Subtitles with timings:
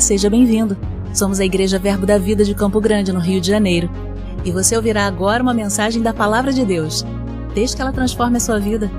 [0.00, 0.76] Seja bem-vindo.
[1.14, 3.90] Somos a Igreja Verbo da Vida de Campo Grande, no Rio de Janeiro.
[4.44, 7.04] E você ouvirá agora uma mensagem da Palavra de Deus.
[7.54, 8.90] Desde que ela transforme a sua vida.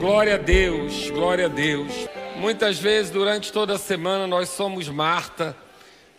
[0.00, 1.92] Glória a Deus, glória a Deus.
[2.40, 5.54] Muitas vezes durante toda a semana nós somos Marta,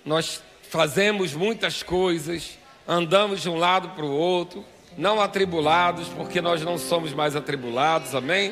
[0.06, 4.66] nós fazemos muitas coisas, andamos de um lado para o outro,
[4.98, 8.52] não atribulados, porque nós não somos mais atribulados, amém?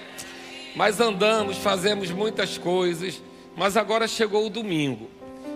[0.75, 3.19] Mas andamos, fazemos muitas coisas,
[3.55, 5.09] mas agora chegou o domingo.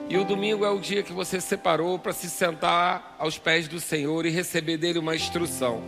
[0.10, 3.80] E o domingo é o dia que você separou para se sentar aos pés do
[3.80, 5.84] Senhor e receber dele uma instrução.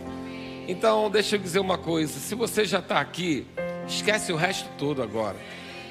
[0.68, 3.44] Então, deixa eu dizer uma coisa: se você já está aqui,
[3.88, 5.36] esquece o resto todo agora.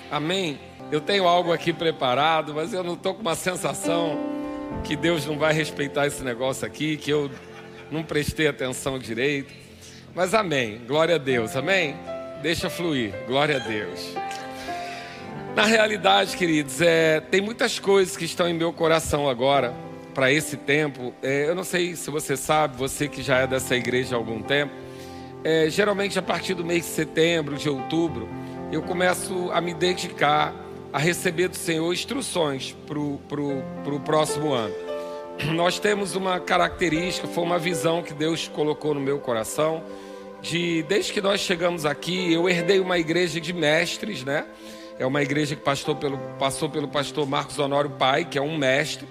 [0.10, 0.58] Amém?
[0.90, 4.43] Eu tenho algo aqui preparado, mas eu não estou com uma sensação
[4.84, 7.30] que Deus não vai respeitar esse negócio aqui, que eu
[7.92, 9.54] não prestei atenção direito.
[10.16, 11.96] Mas amém, glória a Deus, amém?
[12.42, 14.14] Deixa fluir, glória a Deus.
[15.56, 19.74] Na realidade, queridos, é, tem muitas coisas que estão em meu coração agora,
[20.14, 21.14] para esse tempo.
[21.22, 24.42] É, eu não sei se você sabe, você que já é dessa igreja há algum
[24.42, 24.74] tempo,
[25.44, 28.30] é, geralmente a partir do mês de setembro, de outubro,
[28.72, 30.54] eu começo a me dedicar
[30.94, 34.76] a receber do Senhor instruções para o próximo ano.
[35.56, 39.84] Nós temos uma característica, foi uma visão que Deus colocou no meu coração,
[40.40, 44.46] de desde que nós chegamos aqui, eu herdei uma igreja de mestres, né?
[45.00, 48.56] É uma igreja que passou pelo, passou pelo pastor Marcos Honório Pai, que é um
[48.56, 49.08] mestre,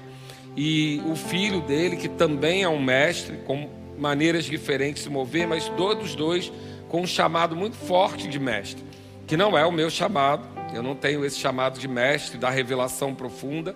[0.56, 5.48] e o filho dele, que também é um mestre, com maneiras diferentes de se mover,
[5.48, 6.52] mas todos dois
[6.88, 8.84] com um chamado muito forte de mestre,
[9.32, 13.14] que não é o meu chamado, eu não tenho esse chamado de mestre da revelação
[13.14, 13.74] profunda.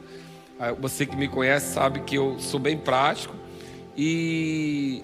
[0.60, 3.34] Ah, você que me conhece sabe que eu sou bem prático.
[3.96, 5.02] E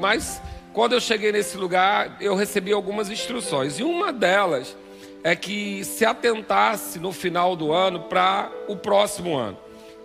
[0.00, 0.40] mas
[0.72, 3.78] quando eu cheguei nesse lugar, eu recebi algumas instruções.
[3.78, 4.74] E uma delas
[5.22, 9.58] é que se atentasse no final do ano para o próximo ano.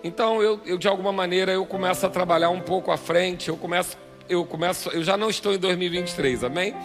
[0.03, 3.55] Então eu, eu, de alguma maneira eu começo a trabalhar um pouco à frente, eu
[3.55, 6.75] começo eu começo, eu já não estou em 2023, amém?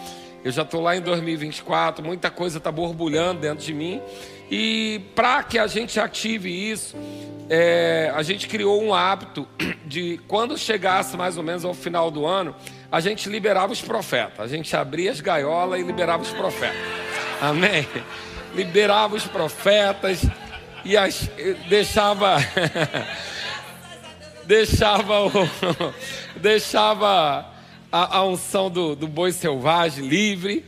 [0.43, 4.01] Eu já estou lá em 2024, muita coisa está borbulhando dentro de mim.
[4.49, 6.95] E para que a gente ative isso,
[7.47, 9.47] é, a gente criou um hábito
[9.85, 12.55] de quando chegasse mais ou menos ao final do ano,
[12.91, 14.39] a gente liberava os profetas.
[14.39, 16.81] A gente abria as gaiolas e liberava os profetas.
[17.39, 17.87] Amém?
[18.53, 20.25] Liberava os profetas
[20.83, 21.29] e as,
[21.69, 22.35] deixava.
[24.45, 25.31] deixava o,
[26.35, 27.50] deixava
[27.91, 30.65] a, a unção do, do boi selvagem livre.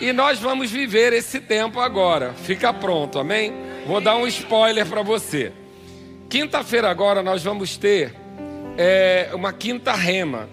[0.00, 2.32] E nós vamos viver esse tempo agora.
[2.44, 3.52] Fica pronto, amém?
[3.86, 5.52] Vou dar um spoiler para você.
[6.28, 8.14] Quinta-feira agora nós vamos ter
[8.78, 10.48] é, uma quinta rema.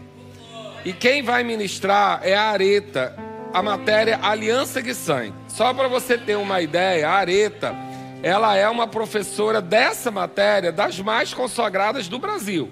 [0.83, 3.15] E quem vai ministrar é a Areta,
[3.53, 5.33] a matéria Aliança de Sangue.
[5.47, 7.75] Só para você ter uma ideia, a Areta,
[8.21, 12.69] ela é uma professora dessa matéria das mais consagradas do Brasil.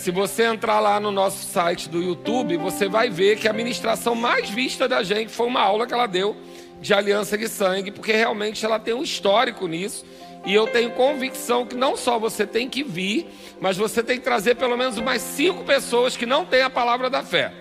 [0.00, 4.14] Se você entrar lá no nosso site do YouTube, você vai ver que a ministração
[4.14, 6.34] mais vista da gente foi uma aula que ela deu
[6.80, 10.06] de aliança de sangue, porque realmente ela tem um histórico nisso.
[10.46, 13.28] E eu tenho convicção que não só você tem que vir,
[13.60, 17.10] mas você tem que trazer pelo menos umas cinco pessoas que não têm a palavra
[17.10, 17.52] da fé.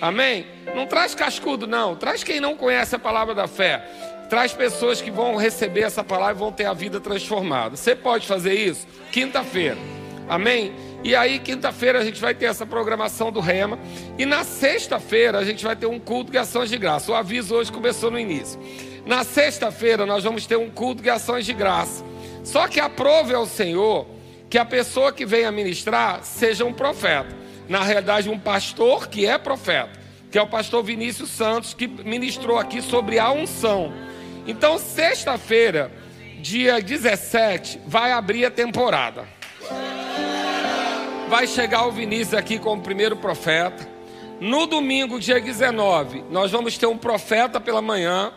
[0.00, 0.46] Amém?
[0.74, 1.94] Não traz cascudo, não.
[1.94, 3.78] Traz quem não conhece a palavra da fé.
[4.28, 7.76] Traz pessoas que vão receber essa palavra e vão ter a vida transformada.
[7.76, 8.84] Você pode fazer isso?
[9.12, 9.78] Quinta-feira.
[10.28, 10.72] Amém?
[11.04, 13.78] E aí, quinta-feira, a gente vai ter essa programação do Rema.
[14.18, 17.12] E na sexta-feira, a gente vai ter um culto de ações de graça.
[17.12, 18.58] O aviso hoje começou no início.
[19.04, 22.02] Na sexta-feira, nós vamos ter um culto de ações de graça.
[22.42, 24.06] Só que aprove ao Senhor
[24.48, 27.36] que a pessoa que venha ministrar seja um profeta.
[27.68, 30.00] Na realidade, um pastor que é profeta,
[30.30, 33.92] que é o pastor Vinícius Santos, que ministrou aqui sobre a unção.
[34.46, 35.92] Então, sexta-feira,
[36.40, 39.33] dia 17, vai abrir a temporada
[41.28, 43.88] vai chegar o Vinícius aqui como primeiro profeta.
[44.40, 48.32] No domingo, dia 19, nós vamos ter um profeta pela manhã,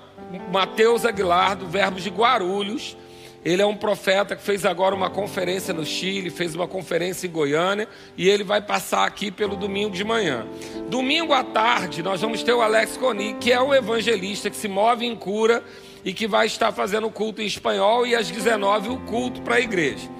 [0.51, 2.95] Mateus Aguilar, do Verbo de Guarulhos.
[3.43, 7.31] Ele é um profeta que fez agora uma conferência no Chile, fez uma conferência em
[7.31, 7.87] Goiânia
[8.17, 10.45] e ele vai passar aqui pelo domingo de manhã.
[10.89, 14.67] Domingo à tarde, nós vamos ter o Alex Coni, que é um evangelista que se
[14.67, 15.63] move em cura
[16.03, 19.61] e que vai estar fazendo culto em espanhol e às 19 o culto para a
[19.61, 20.17] igreja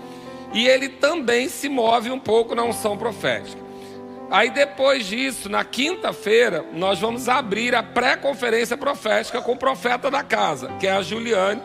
[0.53, 3.67] e ele também se move um pouco na unção profética.
[4.29, 10.21] Aí depois disso, na quinta-feira, nós vamos abrir a pré-conferência profética com o profeta da
[10.21, 11.61] casa, que é a Juliane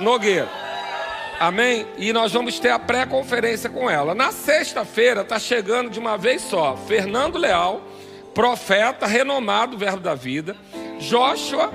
[0.00, 0.48] Nogueira.
[1.38, 1.86] Amém?
[1.98, 4.14] E nós vamos ter a pré-conferência com ela.
[4.14, 7.82] Na sexta-feira está chegando de uma vez só Fernando Leal,
[8.34, 10.56] profeta renomado, verbo da vida,
[10.98, 11.70] Joshua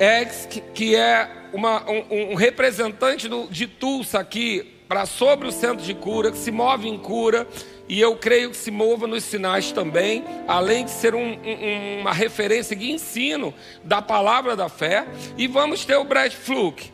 [0.00, 5.84] Eggs, que é uma, um, um, representante do, de Tulsa aqui para sobre o centro
[5.84, 7.46] de cura, que se move em cura,
[7.88, 12.12] e eu creio que se mova nos sinais também, além de ser um, um, uma
[12.12, 13.52] referência de ensino
[13.82, 15.06] da palavra da fé.
[15.36, 16.90] E vamos ter o Brad Fluke.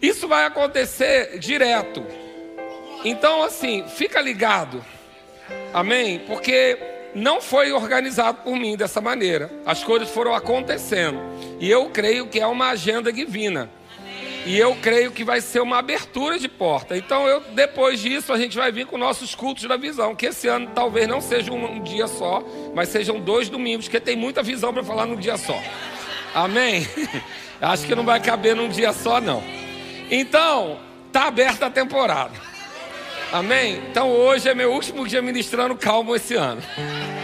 [0.00, 2.04] Isso vai acontecer direto.
[3.04, 4.84] Então, assim, fica ligado.
[5.72, 6.18] Amém?
[6.20, 6.78] Porque
[7.14, 9.50] não foi organizado por mim dessa maneira.
[9.64, 11.18] As coisas foram acontecendo.
[11.58, 13.70] E eu creio que é uma agenda divina.
[14.46, 16.96] E eu creio que vai ser uma abertura de porta.
[16.96, 20.14] Então, eu, depois disso, a gente vai vir com nossos cultos da visão.
[20.14, 22.42] Que esse ano talvez não seja um, um dia só,
[22.74, 25.60] mas sejam dois domingos, porque tem muita visão para falar num dia só.
[26.34, 26.86] Amém?
[27.60, 29.42] Acho que não vai caber num dia só, não.
[30.10, 30.78] Então,
[31.12, 32.32] tá aberta a temporada.
[33.32, 33.80] Amém?
[33.88, 36.62] Então hoje é meu último dia ministrando calmo esse ano.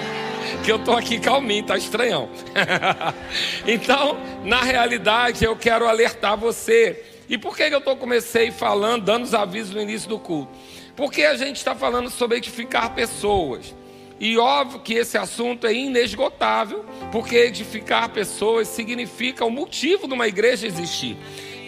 [0.64, 2.28] Que eu tô aqui calminho, tá estranhão.
[3.68, 7.04] então, na realidade, eu quero alertar você.
[7.28, 10.52] E por que eu tô comecei falando, dando os avisos no início do culto?
[10.94, 13.74] Porque a gente está falando sobre edificar pessoas.
[14.18, 20.26] E óbvio que esse assunto é inesgotável, porque edificar pessoas significa o motivo de uma
[20.26, 21.16] igreja existir.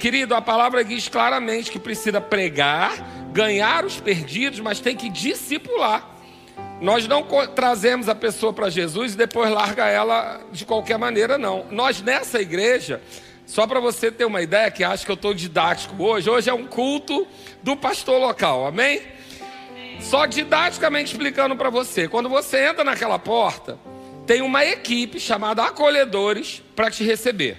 [0.00, 2.92] Querido, a palavra diz claramente que precisa pregar,
[3.32, 6.16] ganhar os perdidos, mas tem que discipular.
[6.80, 11.66] Nós não trazemos a pessoa para Jesus e depois larga ela de qualquer maneira, não.
[11.70, 13.02] Nós nessa igreja,
[13.48, 16.52] só para você ter uma ideia, que acho que eu estou didático hoje, hoje é
[16.52, 17.26] um culto
[17.62, 19.00] do pastor local, amém?
[20.00, 22.06] Só didaticamente explicando para você.
[22.06, 23.78] Quando você entra naquela porta,
[24.26, 27.56] tem uma equipe chamada acolhedores para te receber.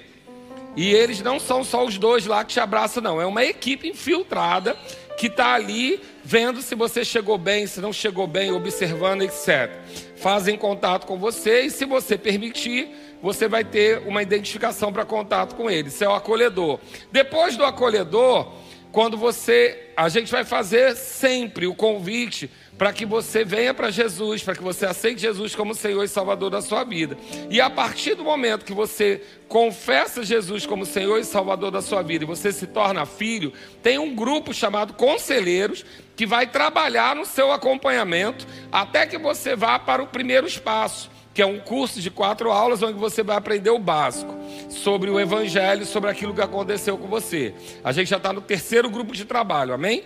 [0.75, 3.19] E eles não são só os dois lá que te abraçam, não.
[3.19, 4.77] É uma equipe infiltrada
[5.17, 9.71] que está ali vendo se você chegou bem, se não chegou bem, observando, etc.
[10.17, 12.89] Fazem contato com você e, se você permitir,
[13.21, 15.93] você vai ter uma identificação para contato com eles.
[15.93, 16.79] Isso é o acolhedor.
[17.11, 18.51] Depois do acolhedor,
[18.91, 19.91] quando você.
[19.95, 24.63] A gente vai fazer sempre o convite para que você venha para Jesus, para que
[24.63, 27.17] você aceite Jesus como Senhor e Salvador da sua vida.
[27.49, 32.01] E a partir do momento que você confessa Jesus como Senhor e Salvador da sua
[32.01, 33.51] vida e você se torna filho,
[33.83, 35.85] tem um grupo chamado Conselheiros
[36.15, 41.43] que vai trabalhar no seu acompanhamento até que você vá para o primeiro espaço que
[41.43, 44.37] é um curso de quatro aulas onde você vai aprender o básico
[44.67, 47.53] sobre o Evangelho, sobre aquilo que aconteceu com você.
[47.81, 50.03] A gente já está no terceiro grupo de trabalho, amém?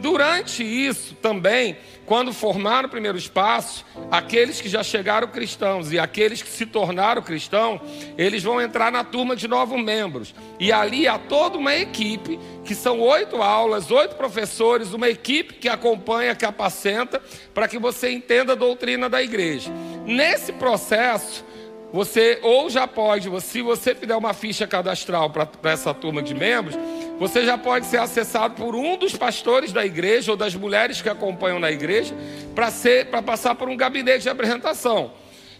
[0.00, 6.40] Durante isso também, quando formar o primeiro espaço, aqueles que já chegaram cristãos e aqueles
[6.40, 7.82] que se tornaram cristãos,
[8.16, 10.34] eles vão entrar na turma de novos membros.
[10.58, 15.68] E ali há toda uma equipe, que são oito aulas, oito professores, uma equipe que
[15.68, 17.20] acompanha, que apacenta,
[17.52, 19.70] para que você entenda a doutrina da igreja.
[20.06, 21.44] Nesse processo,
[21.92, 26.76] você ou já pode, se você fizer uma ficha cadastral para essa turma de membros,
[27.18, 31.08] você já pode ser acessado por um dos pastores da igreja ou das mulheres que
[31.08, 32.14] acompanham na igreja
[32.54, 35.12] para passar por um gabinete de apresentação.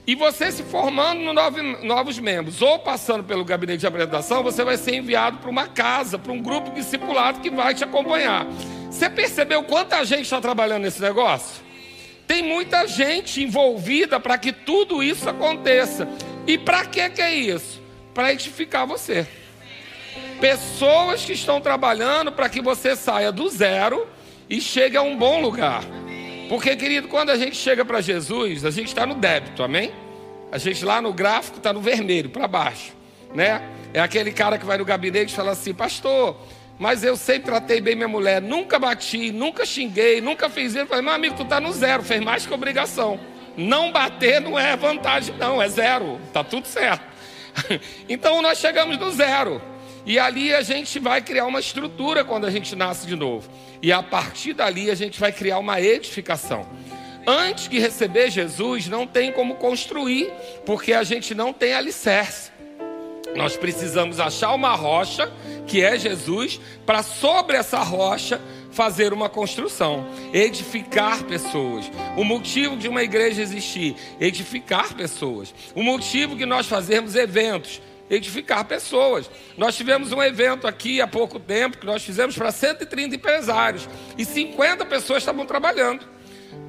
[0.06, 4.64] E você se formando no novo, novos membros ou passando pelo gabinete de apresentação, você
[4.64, 8.46] vai ser enviado para uma casa, para um grupo discipulado que vai te acompanhar.
[8.90, 11.62] Você percebeu quanta gente está trabalhando nesse negócio?
[12.30, 16.06] Tem muita gente envolvida para que tudo isso aconteça.
[16.46, 17.82] E para que, é isso?
[18.14, 19.26] Para edificar você.
[20.40, 24.06] Pessoas que estão trabalhando para que você saia do zero
[24.48, 25.82] e chegue a um bom lugar.
[26.48, 29.92] Porque, querido, quando a gente chega para Jesus, a gente está no débito, amém?
[30.52, 32.92] A gente lá no gráfico está no vermelho, para baixo,
[33.34, 33.60] né?
[33.92, 36.36] É aquele cara que vai no gabinete e fala assim, pastor,
[36.80, 40.86] mas eu sempre tratei bem minha mulher, nunca bati, nunca xinguei, nunca fiz isso.
[40.86, 43.20] falei, meu amigo, tu tá no zero, fez mais que obrigação.
[43.54, 47.04] Não bater não é vantagem, não, é zero, tá tudo certo.
[48.08, 49.60] então nós chegamos no zero.
[50.06, 53.50] E ali a gente vai criar uma estrutura quando a gente nasce de novo.
[53.82, 56.66] E a partir dali a gente vai criar uma edificação.
[57.26, 60.32] Antes de receber Jesus, não tem como construir,
[60.64, 62.50] porque a gente não tem alicerce.
[63.36, 65.30] Nós precisamos achar uma rocha,
[65.70, 68.40] que é Jesus, para sobre essa rocha
[68.72, 71.88] fazer uma construção, edificar pessoas.
[72.16, 75.54] O motivo de uma igreja existir, edificar pessoas.
[75.72, 79.30] O motivo que nós fazemos eventos, edificar pessoas.
[79.56, 84.24] Nós tivemos um evento aqui há pouco tempo que nós fizemos para 130 empresários e
[84.24, 86.04] 50 pessoas estavam trabalhando.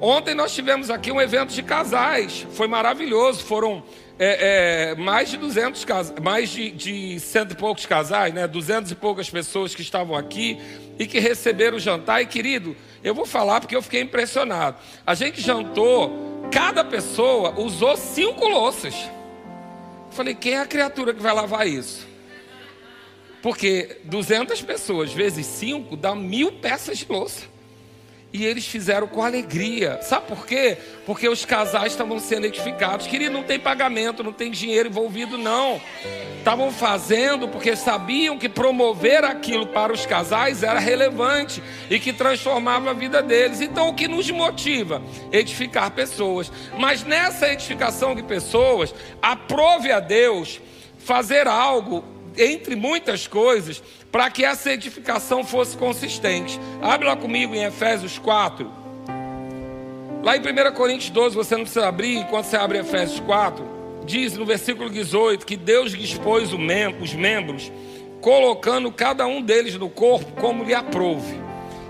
[0.00, 3.44] Ontem nós tivemos aqui um evento de casais, foi maravilhoso.
[3.44, 3.82] Foram
[4.18, 8.46] é, é, mais de 200 casais, mais de, de cento e poucos casais, né?
[8.46, 10.60] 200 e poucas pessoas que estavam aqui
[10.98, 12.22] e que receberam o jantar.
[12.22, 14.76] E querido, eu vou falar porque eu fiquei impressionado.
[15.06, 18.94] A gente jantou, cada pessoa usou cinco louças.
[20.10, 22.06] Falei, quem é a criatura que vai lavar isso?
[23.40, 27.51] Porque 200 pessoas vezes 5 dá mil peças de louça.
[28.32, 30.00] E eles fizeram com alegria.
[30.00, 30.78] Sabe por quê?
[31.04, 33.06] Porque os casais estavam sendo edificados.
[33.06, 35.78] Querido, não tem pagamento, não tem dinheiro envolvido, não.
[36.38, 42.90] Estavam fazendo porque sabiam que promover aquilo para os casais era relevante e que transformava
[42.90, 43.60] a vida deles.
[43.60, 45.02] Então, o que nos motiva?
[45.30, 46.50] Edificar pessoas.
[46.78, 50.58] Mas nessa edificação de pessoas, aprove a Deus
[50.98, 52.02] fazer algo
[52.36, 53.82] entre muitas coisas,
[54.12, 56.60] para que essa edificação fosse consistente.
[56.82, 58.70] Abre lá comigo em Efésios 4.
[60.22, 63.64] Lá em 1 Coríntios 12, você não precisa abrir, enquanto você abre Efésios 4,
[64.04, 66.58] diz no versículo 18 que Deus dispôs os
[67.14, 67.72] membros,
[68.20, 71.40] colocando cada um deles no corpo como lhe aprouve.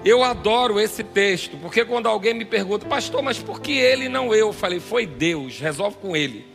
[0.04, 4.32] Eu adoro esse texto, porque quando alguém me pergunta, pastor, mas por que ele não
[4.32, 4.46] eu?
[4.46, 6.46] Eu falei, foi Deus, resolve com ele.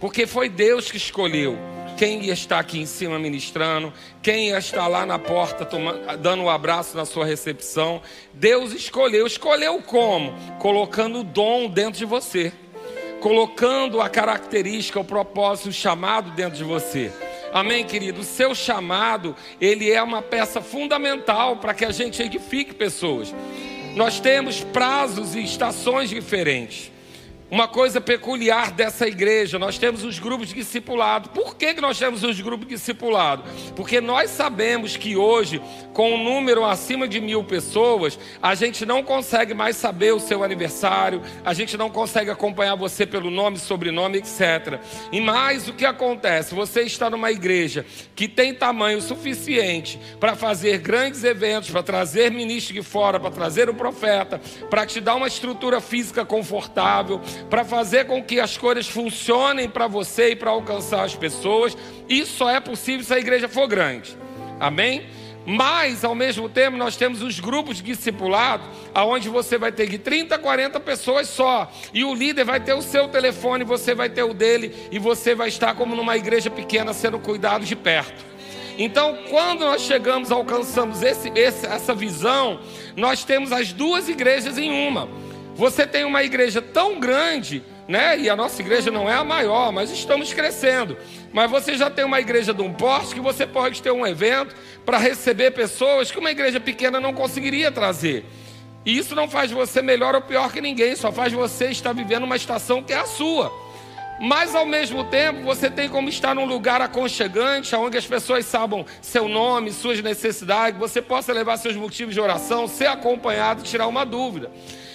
[0.00, 5.18] Porque foi Deus que escolheu quem estar aqui em cima ministrando, quem estar lá na
[5.18, 8.02] porta tomando, dando um abraço na sua recepção.
[8.32, 9.26] Deus escolheu.
[9.26, 10.34] Escolheu como?
[10.58, 12.52] Colocando o dom dentro de você,
[13.20, 17.10] colocando a característica, o propósito, o chamado dentro de você.
[17.52, 18.20] Amém, querido?
[18.20, 23.32] O seu chamado, ele é uma peça fundamental para que a gente edifique pessoas.
[23.94, 26.90] Nós temos prazos e estações diferentes.
[27.50, 31.28] Uma coisa peculiar dessa igreja, nós temos os grupos de discipulado.
[31.28, 33.44] Por que, nós temos os grupos de discipulado?
[33.76, 35.60] Porque nós sabemos que hoje,
[35.92, 40.42] com um número acima de mil pessoas, a gente não consegue mais saber o seu
[40.42, 44.80] aniversário, a gente não consegue acompanhar você pelo nome, sobrenome, etc.
[45.12, 46.54] E mais o que acontece?
[46.54, 47.84] Você está numa igreja
[48.16, 53.68] que tem tamanho suficiente para fazer grandes eventos, para trazer ministro de fora, para trazer
[53.68, 58.88] o profeta, para te dar uma estrutura física confortável para fazer com que as coisas
[58.88, 61.76] funcionem para você e para alcançar as pessoas.
[62.08, 64.16] Isso só é possível se a igreja for grande.
[64.60, 65.06] Amém?
[65.46, 68.64] Mas, ao mesmo tempo, nós temos os grupos de discipulado,
[68.94, 71.70] aonde você vai ter de 30, 40 pessoas só.
[71.92, 75.34] E o líder vai ter o seu telefone, você vai ter o dele, e você
[75.34, 78.24] vai estar como numa igreja pequena, sendo cuidado de perto.
[78.78, 82.60] Então, quando nós chegamos, alcançamos esse, esse, essa visão,
[82.96, 85.08] nós temos as duas igrejas em uma.
[85.54, 88.18] Você tem uma igreja tão grande, né?
[88.18, 90.96] E a nossa igreja não é a maior, mas estamos crescendo.
[91.32, 94.54] Mas você já tem uma igreja de um porte que você pode ter um evento
[94.84, 98.24] para receber pessoas que uma igreja pequena não conseguiria trazer.
[98.84, 102.24] E isso não faz você melhor ou pior que ninguém, só faz você estar vivendo
[102.24, 103.50] uma estação que é a sua.
[104.20, 108.84] Mas ao mesmo tempo, você tem como estar num lugar aconchegante, onde as pessoas saibam
[109.00, 113.86] seu nome, suas necessidades, você possa levar seus motivos de oração, ser acompanhado e tirar
[113.86, 114.50] uma dúvida.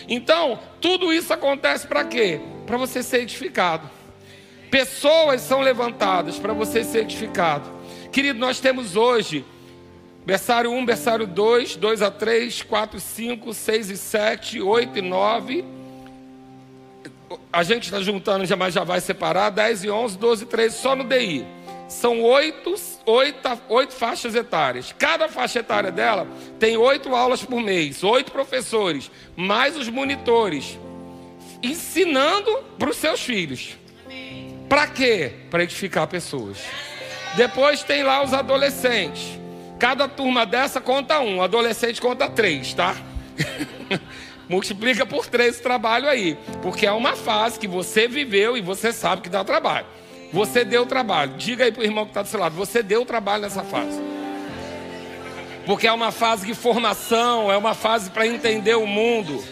[0.09, 2.41] Então, tudo isso acontece para quê?
[2.65, 3.87] Para você ser edificado.
[4.71, 7.69] Pessoas são levantadas para você ser edificado.
[8.11, 9.45] Querido, nós temos hoje
[10.25, 15.65] berçário 1, berçário 2, 2 a 3, 4, 5, 6 e 7, 8 e 9.
[17.53, 20.77] A gente está juntando, já, mas já vai separar 10 e 11, 12 e 13
[20.77, 21.45] só no DI.
[21.87, 22.75] São oito,
[23.09, 24.93] oito, oito faixas etárias.
[24.97, 26.27] Cada faixa etária dela
[26.59, 30.77] tem oito aulas por mês, oito professores, mais os monitores,
[31.61, 33.77] ensinando para os seus filhos.
[34.67, 35.33] Para quê?
[35.49, 36.59] Para edificar pessoas.
[37.35, 39.39] Depois tem lá os adolescentes.
[39.79, 42.95] Cada turma dessa conta um, adolescente conta três, tá?
[44.47, 48.91] Multiplica por três o trabalho aí, porque é uma fase que você viveu e você
[48.91, 49.85] sabe que dá trabalho.
[50.31, 51.33] Você deu trabalho.
[51.37, 53.99] Diga aí para o irmão que está do seu lado: você deu trabalho nessa fase.
[55.65, 59.43] Porque é uma fase de formação, é uma fase para entender o mundo.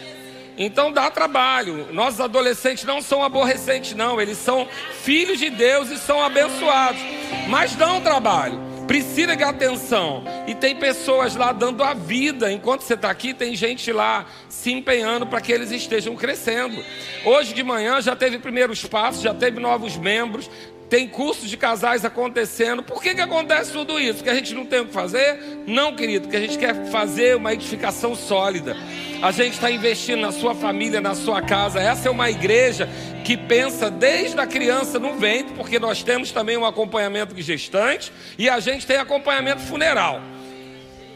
[0.56, 1.86] Então dá trabalho.
[1.92, 4.20] Nossos adolescentes não são aborrecentes, não.
[4.20, 4.66] Eles são
[5.02, 7.00] filhos de Deus e são abençoados.
[7.48, 8.67] Mas dão trabalho.
[8.88, 10.24] Precisa de atenção.
[10.46, 12.50] E tem pessoas lá dando a vida.
[12.50, 16.82] Enquanto você está aqui, tem gente lá se empenhando para que eles estejam crescendo.
[17.24, 20.50] Hoje de manhã já teve primeiros passos, já teve novos membros.
[20.88, 22.82] Tem cursos de casais acontecendo.
[22.82, 24.24] Por que, que acontece tudo isso?
[24.24, 25.38] Que a gente não tem o que fazer?
[25.66, 28.74] Não, querido, que a gente quer fazer uma edificação sólida.
[29.20, 31.78] A gente está investindo na sua família, na sua casa.
[31.78, 32.88] Essa é uma igreja
[33.22, 38.48] que pensa desde a criança no ventre, porque nós temos também um acompanhamento gestante e
[38.48, 40.22] a gente tem acompanhamento funeral.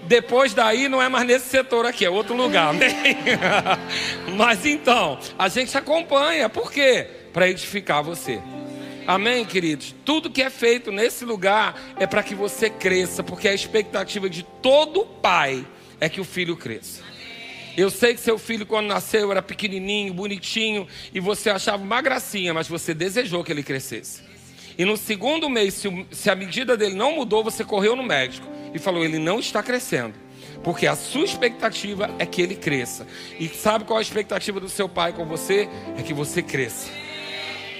[0.06, 3.16] Depois daí não é mais nesse setor aqui, é outro lugar, amém?
[4.36, 7.06] Mas então, a gente acompanha, por quê?
[7.32, 8.38] Para edificar você.
[9.06, 9.94] Amém, queridos?
[10.04, 14.44] Tudo que é feito nesse lugar é para que você cresça, porque a expectativa de
[14.62, 15.66] todo pai
[16.00, 17.02] é que o filho cresça.
[17.76, 22.52] Eu sei que seu filho, quando nasceu, era pequenininho, bonitinho, e você achava uma gracinha,
[22.52, 24.22] mas você desejou que ele crescesse.
[24.78, 28.46] E no segundo mês, se, se a medida dele não mudou, você correu no médico
[28.74, 30.14] e falou: ele não está crescendo.
[30.62, 33.06] Porque a sua expectativa é que ele cresça.
[33.38, 35.68] E sabe qual a expectativa do seu pai com você?
[35.98, 36.88] É que você cresça.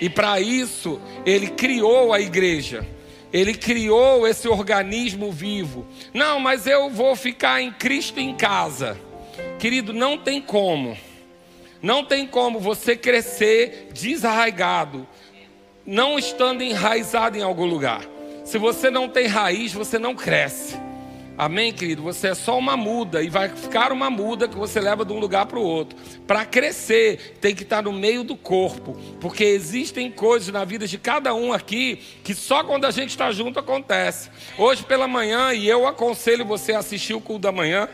[0.03, 2.85] E para isso, ele criou a igreja.
[3.33, 5.87] Ele criou esse organismo vivo.
[6.13, 8.99] Não, mas eu vou ficar em Cristo em casa.
[9.61, 10.99] Querido, não tem como.
[11.81, 15.07] Não tem como você crescer desarraigado,
[15.87, 18.03] não estando enraizado em algum lugar.
[18.45, 20.77] Se você não tem raiz, você não cresce.
[21.37, 22.03] Amém, querido?
[22.03, 25.19] Você é só uma muda e vai ficar uma muda que você leva de um
[25.19, 25.99] lugar para o outro.
[26.27, 30.99] Para crescer, tem que estar no meio do corpo, porque existem coisas na vida de
[30.99, 34.29] cada um aqui que só quando a gente está junto acontece.
[34.59, 37.89] Hoje pela manhã, e eu aconselho você a assistir o culto da manhã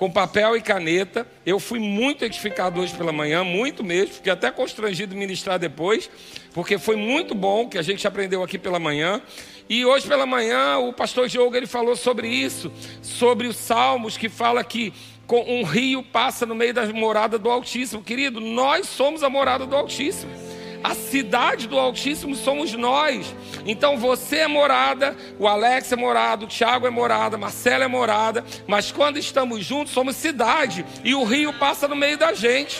[0.00, 1.26] com papel e caneta.
[1.44, 4.14] Eu fui muito edificado hoje pela manhã, muito mesmo.
[4.14, 6.10] Fiquei até constrangido de ministrar depois,
[6.54, 9.20] porque foi muito bom que a gente aprendeu aqui pela manhã.
[9.70, 14.28] E hoje pela manhã o pastor Diogo ele falou sobre isso, sobre os Salmos que
[14.28, 14.92] fala que
[15.30, 18.02] um rio passa no meio da morada do Altíssimo.
[18.02, 20.32] Querido, nós somos a morada do Altíssimo.
[20.82, 23.32] A cidade do Altíssimo somos nós.
[23.64, 28.44] Então você é morada, o Alex é morado, o Tiago é morada, Marcela é morada,
[28.66, 32.76] mas quando estamos juntos somos cidade e o rio passa no meio da gente.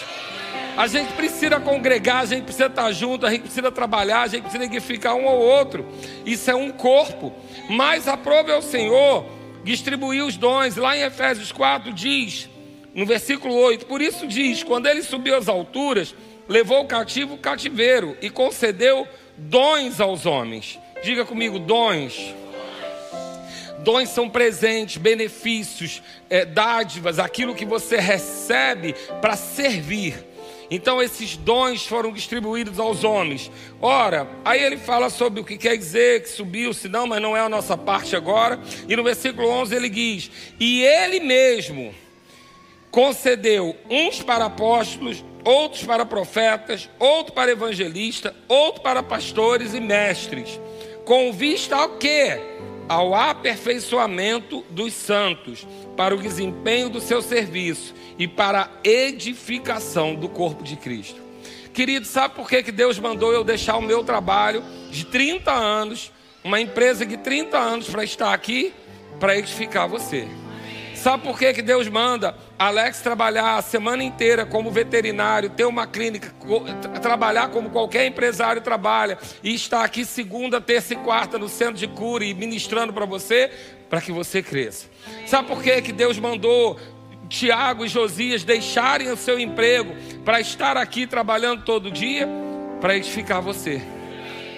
[0.80, 4.44] A gente precisa congregar, a gente precisa estar junto, a gente precisa trabalhar, a gente
[4.44, 5.86] precisa edificar um ao outro.
[6.24, 7.34] Isso é um corpo.
[7.68, 9.26] Mas aprove ao Senhor
[9.62, 10.76] distribuir os dons.
[10.76, 12.48] Lá em Efésios 4 diz,
[12.94, 16.14] no versículo 8: Por isso diz: quando ele subiu às alturas
[16.48, 19.06] levou o cativo o cativeiro e concedeu
[19.36, 20.78] dons aos homens.
[21.04, 22.34] Diga comigo, dons.
[23.80, 30.29] Dons são presentes, benefícios, é, dádivas, aquilo que você recebe para servir.
[30.70, 33.50] Então esses dons foram distribuídos aos homens.
[33.82, 37.36] Ora, aí ele fala sobre o que quer dizer que subiu, se não, mas não
[37.36, 38.60] é a nossa parte agora.
[38.88, 40.30] E no versículo 11 ele diz:
[40.60, 41.92] "E ele mesmo
[42.90, 50.60] concedeu uns para apóstolos, outros para profetas, outro para evangelistas, outro para pastores e mestres,
[51.04, 52.40] com vista ao quê?
[52.88, 60.62] Ao aperfeiçoamento dos santos, para o desempenho do seu serviço e para edificação do corpo
[60.62, 61.18] de Cristo.
[61.72, 66.12] Querido, sabe por que, que Deus mandou eu deixar o meu trabalho de 30 anos,
[66.44, 68.74] uma empresa de 30 anos para estar aqui?
[69.18, 70.28] Para edificar você.
[70.94, 75.86] Sabe por que, que Deus manda Alex trabalhar a semana inteira como veterinário, ter uma
[75.86, 76.30] clínica,
[77.00, 81.88] trabalhar como qualquer empresário trabalha e estar aqui segunda, terça e quarta no centro de
[81.88, 83.50] cura e ministrando para você,
[83.88, 84.88] para que você cresça.
[85.26, 86.78] Sabe por que, que Deus mandou
[87.30, 92.28] Tiago e Josias deixarem o seu emprego para estar aqui trabalhando todo dia?
[92.80, 93.80] Para edificar você.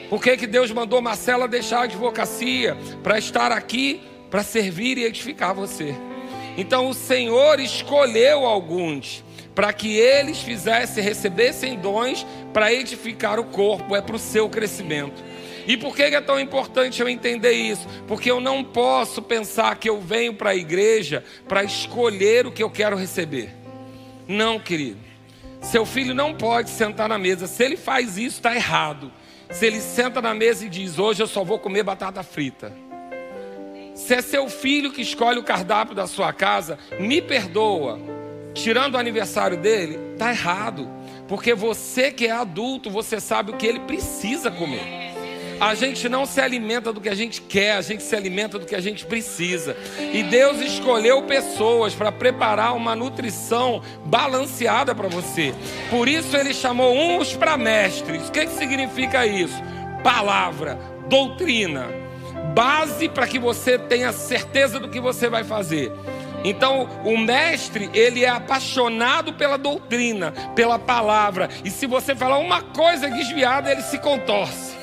[0.09, 5.05] Por que, que Deus mandou Marcela deixar a advocacia para estar aqui, para servir e
[5.05, 5.95] edificar você?
[6.57, 9.23] Então o Senhor escolheu alguns
[9.55, 15.23] para que eles fizessem, recebessem dons para edificar o corpo, é para o seu crescimento.
[15.67, 17.87] E por que é tão importante eu entender isso?
[18.07, 22.63] Porque eu não posso pensar que eu venho para a igreja para escolher o que
[22.63, 23.55] eu quero receber.
[24.27, 25.01] Não, querido.
[25.61, 27.47] Seu filho não pode sentar na mesa.
[27.47, 29.13] Se ele faz isso, está errado.
[29.51, 32.73] Se ele senta na mesa e diz: Hoje eu só vou comer batata frita.
[33.95, 38.01] Se é seu filho que escolhe o cardápio da sua casa, me perdoa.
[38.55, 40.89] Tirando o aniversário dele, tá errado.
[41.29, 45.12] Porque você que é adulto, você sabe o que ele precisa comer.
[45.63, 48.67] A gente não se alimenta do que a gente quer, a gente se alimenta do
[48.67, 49.77] que a gente precisa.
[50.13, 55.55] E Deus escolheu pessoas para preparar uma nutrição balanceada para você.
[55.89, 58.29] Por isso ele chamou uns para mestres.
[58.29, 59.55] O que, que significa isso?
[60.03, 61.87] Palavra, doutrina
[62.57, 65.93] base para que você tenha certeza do que você vai fazer.
[66.45, 71.49] Então, o mestre, ele é apaixonado pela doutrina, pela palavra.
[71.65, 74.82] E se você falar uma coisa desviada, ele se contorce.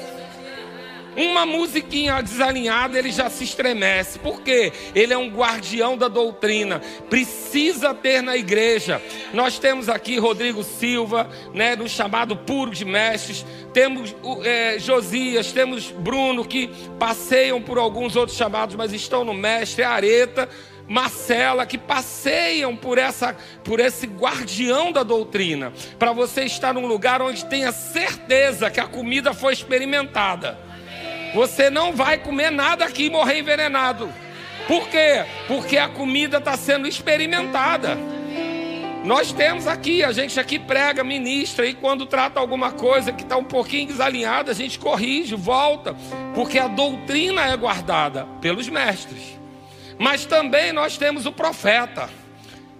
[1.15, 4.19] Uma musiquinha desalinhada, ele já se estremece.
[4.19, 4.71] Por quê?
[4.95, 6.81] Ele é um guardião da doutrina.
[7.09, 9.01] Precisa ter na igreja.
[9.33, 13.45] Nós temos aqui Rodrigo Silva, né, no chamado Puro de Mestres.
[13.73, 16.69] Temos é, Josias, temos Bruno, que
[16.99, 19.83] passeiam por alguns outros chamados, mas estão no mestre.
[19.83, 20.49] Areta
[20.89, 27.21] Marcela, que passeiam por, essa, por esse guardião da doutrina, para você estar num lugar
[27.21, 30.68] onde tenha certeza que a comida foi experimentada.
[31.33, 34.11] Você não vai comer nada aqui e morrer envenenado.
[34.67, 35.25] Por quê?
[35.47, 37.97] Porque a comida está sendo experimentada.
[39.03, 43.37] Nós temos aqui, a gente aqui prega, ministra, e quando trata alguma coisa que está
[43.37, 45.95] um pouquinho desalinhada, a gente corrige, volta,
[46.35, 49.39] porque a doutrina é guardada pelos mestres.
[49.97, 52.09] Mas também nós temos o profeta.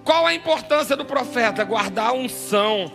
[0.04, 1.64] Qual a importância do profeta?
[1.64, 2.92] Guardar a unção,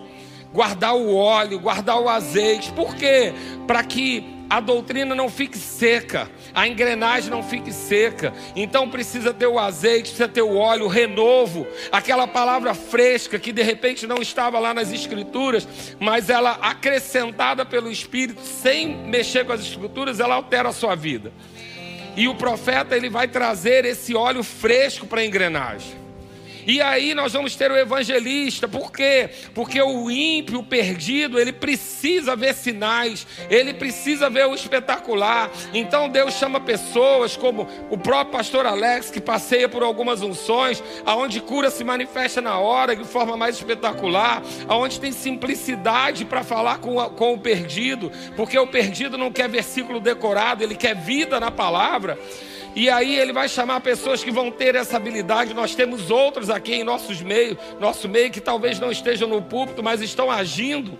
[0.52, 2.72] guardar o óleo, guardar o azeite.
[2.72, 3.32] Por quê?
[3.66, 8.32] Para que a doutrina não fique seca, a engrenagem não fique seca.
[8.54, 13.52] Então precisa ter o azeite, precisa ter o óleo, o renovo, aquela palavra fresca que
[13.52, 15.66] de repente não estava lá nas escrituras,
[15.98, 21.32] mas ela acrescentada pelo Espírito, sem mexer com as escrituras, ela altera a sua vida.
[22.16, 26.03] E o profeta ele vai trazer esse óleo fresco para a engrenagem.
[26.66, 28.66] E aí nós vamos ter o evangelista.
[28.66, 29.30] Por quê?
[29.54, 35.50] Porque o ímpio, o perdido, ele precisa ver sinais, ele precisa ver o espetacular.
[35.72, 41.40] Então Deus chama pessoas como o próprio pastor Alex, que passeia por algumas unções, aonde
[41.40, 46.96] cura se manifesta na hora, de forma mais espetacular, aonde tem simplicidade para falar com,
[47.10, 52.18] com o perdido, porque o perdido não quer versículo decorado, ele quer vida na palavra.
[52.74, 55.54] E aí ele vai chamar pessoas que vão ter essa habilidade.
[55.54, 59.82] Nós temos outros aqui em nossos meio, nosso meio que talvez não estejam no púlpito,
[59.82, 60.98] mas estão agindo.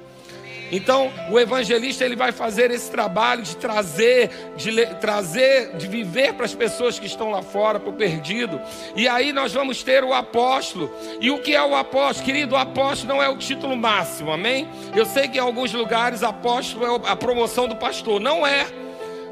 [0.73, 6.47] Então, o evangelista ele vai fazer esse trabalho de trazer, de trazer, de viver para
[6.47, 8.61] as pessoas que estão lá fora, para o perdido.
[8.97, 10.91] E aí nós vamos ter o apóstolo.
[11.21, 12.25] E o que é o apóstolo?
[12.25, 14.69] Querido, o apóstolo não é o título máximo, amém?
[14.97, 18.21] Eu sei que em alguns lugares apóstolo é a promoção do pastor.
[18.21, 18.84] Não é.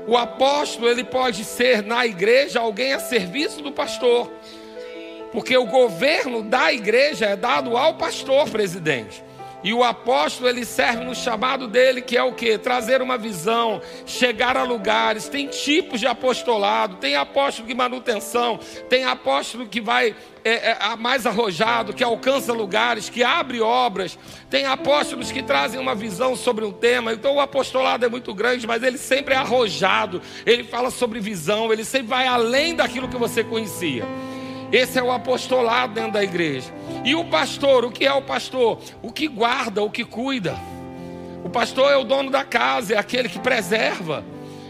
[0.07, 4.31] O apóstolo ele pode ser na igreja alguém a serviço do pastor,
[5.31, 9.23] porque o governo da igreja é dado ao pastor presidente.
[9.65, 12.59] E o apóstolo ele serve no chamado dele, que é o que?
[12.59, 15.29] Trazer uma visão, chegar a lugares.
[15.29, 21.27] Tem tipos de apostolado, tem apóstolo de manutenção, tem apóstolo que vai é, é, mais
[21.27, 24.19] arrojado, que alcança lugares, que abre obras.
[24.51, 27.13] Tem apóstolos que trazem uma visão sobre um tema.
[27.13, 30.21] Então o apostolado é muito grande, mas ele sempre é arrojado.
[30.45, 34.05] Ele fala sobre visão, ele sempre vai além daquilo que você conhecia.
[34.73, 36.73] Esse é o apostolado dentro da igreja.
[37.05, 38.81] E o pastor, o que é o pastor?
[39.03, 40.59] O que guarda, o que cuida.
[41.45, 44.25] O pastor é o dono da casa, é aquele que preserva,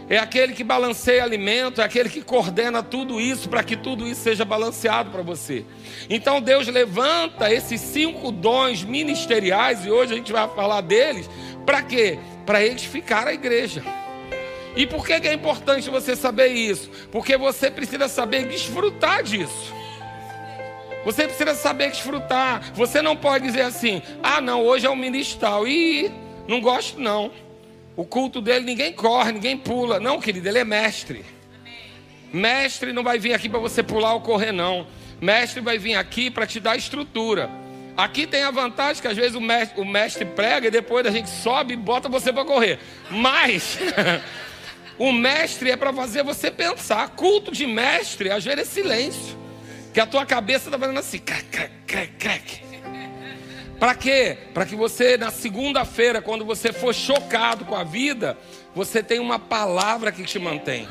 [0.09, 4.21] é aquele que balanceia alimento, é aquele que coordena tudo isso para que tudo isso
[4.21, 5.63] seja balanceado para você.
[6.09, 11.29] Então Deus levanta esses cinco dons ministeriais, e hoje a gente vai falar deles,
[11.65, 12.19] para quê?
[12.45, 13.83] Para edificar a igreja.
[14.75, 16.89] E por que é importante você saber isso?
[17.11, 19.82] Porque você precisa saber desfrutar disso.
[21.05, 22.71] Você precisa saber desfrutar.
[22.73, 25.67] Você não pode dizer assim: ah, não, hoje é um ministral.
[25.67, 26.11] E
[26.47, 27.31] não gosto, não.
[27.95, 29.99] O culto dele ninguém corre, ninguém pula.
[29.99, 31.23] Não, querido, ele é mestre.
[32.31, 34.87] Mestre não vai vir aqui para você pular ou correr, não.
[35.21, 37.49] Mestre vai vir aqui para te dar estrutura.
[37.95, 41.11] Aqui tem a vantagem que às vezes o mestre, o mestre prega e depois a
[41.11, 42.79] gente sobe e bota você para correr.
[43.11, 43.77] Mas
[44.97, 47.09] o mestre é para fazer você pensar.
[47.09, 49.42] Culto de mestre, às vezes é silêncio.
[49.93, 52.63] Que a tua cabeça está fazendo assim, crack, crack, crack, crack.
[53.79, 54.37] Para quê?
[54.53, 58.37] Para que você, na segunda-feira, quando você for chocado com a vida,
[58.73, 60.87] você tenha uma palavra que te mantém.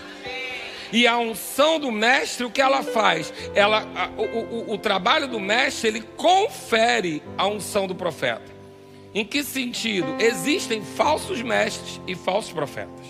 [0.93, 3.33] E a unção do mestre, o que ela faz?
[3.55, 8.53] Ela, a, o, o, o trabalho do mestre, ele confere a unção do profeta.
[9.15, 10.15] Em que sentido?
[10.19, 13.07] Existem falsos mestres e falsos profetas.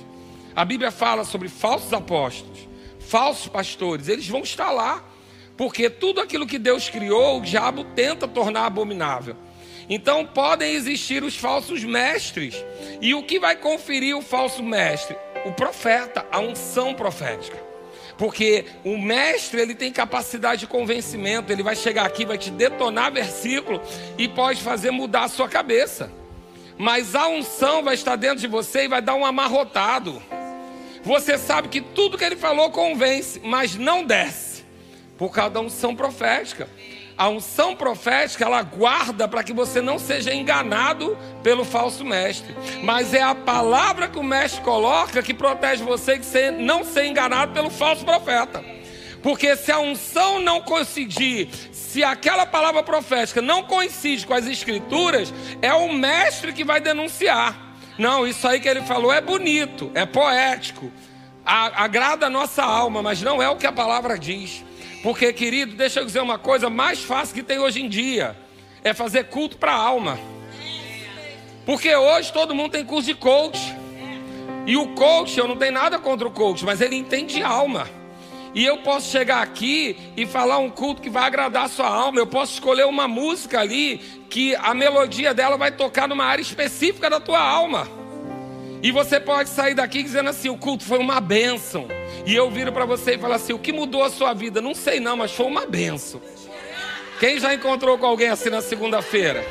[0.54, 2.68] A Bíblia fala sobre falsos apóstolos,
[3.00, 5.02] falsos pastores, eles vão estar lá.
[5.56, 9.36] Porque tudo aquilo que Deus criou, o diabo tenta tornar abominável.
[9.88, 12.64] Então podem existir os falsos mestres.
[13.00, 15.16] E o que vai conferir o falso mestre?
[15.44, 17.58] O profeta, a unção profética.
[18.16, 23.12] Porque o mestre, ele tem capacidade de convencimento, ele vai chegar aqui, vai te detonar
[23.12, 23.80] versículo
[24.16, 26.10] e pode fazer mudar a sua cabeça.
[26.78, 30.22] Mas a unção vai estar dentro de você e vai dar um amarrotado.
[31.02, 34.51] Você sabe que tudo que ele falou convence, mas não desce
[35.22, 36.68] por causa da unção profética.
[37.16, 42.52] A unção profética ela guarda para que você não seja enganado pelo falso mestre.
[42.82, 47.52] Mas é a palavra que o mestre coloca que protege você de não ser enganado
[47.52, 48.64] pelo falso profeta.
[49.22, 55.32] Porque se a unção não coincidir, se aquela palavra profética não coincide com as escrituras,
[55.62, 57.76] é o mestre que vai denunciar.
[57.96, 60.90] Não, isso aí que ele falou é bonito, é poético,
[61.44, 64.64] agrada a nossa alma, mas não é o que a palavra diz.
[65.02, 68.36] Porque, querido, deixa eu dizer uma coisa: mais fácil que tem hoje em dia
[68.84, 70.18] é fazer culto para a alma.
[71.64, 73.60] Porque hoje todo mundo tem curso de coach.
[74.66, 77.88] E o coach, eu não tenho nada contra o coach, mas ele entende alma.
[78.54, 82.18] E eu posso chegar aqui e falar um culto que vai agradar a sua alma.
[82.18, 87.08] Eu posso escolher uma música ali que a melodia dela vai tocar numa área específica
[87.08, 87.88] da tua alma.
[88.82, 91.86] E você pode sair daqui dizendo assim: o culto foi uma bênção.
[92.26, 94.60] E eu viro para você e falo assim: o que mudou a sua vida?
[94.60, 96.20] Não sei não, mas foi uma bênção.
[97.20, 99.44] Quem já encontrou com alguém assim na segunda-feira?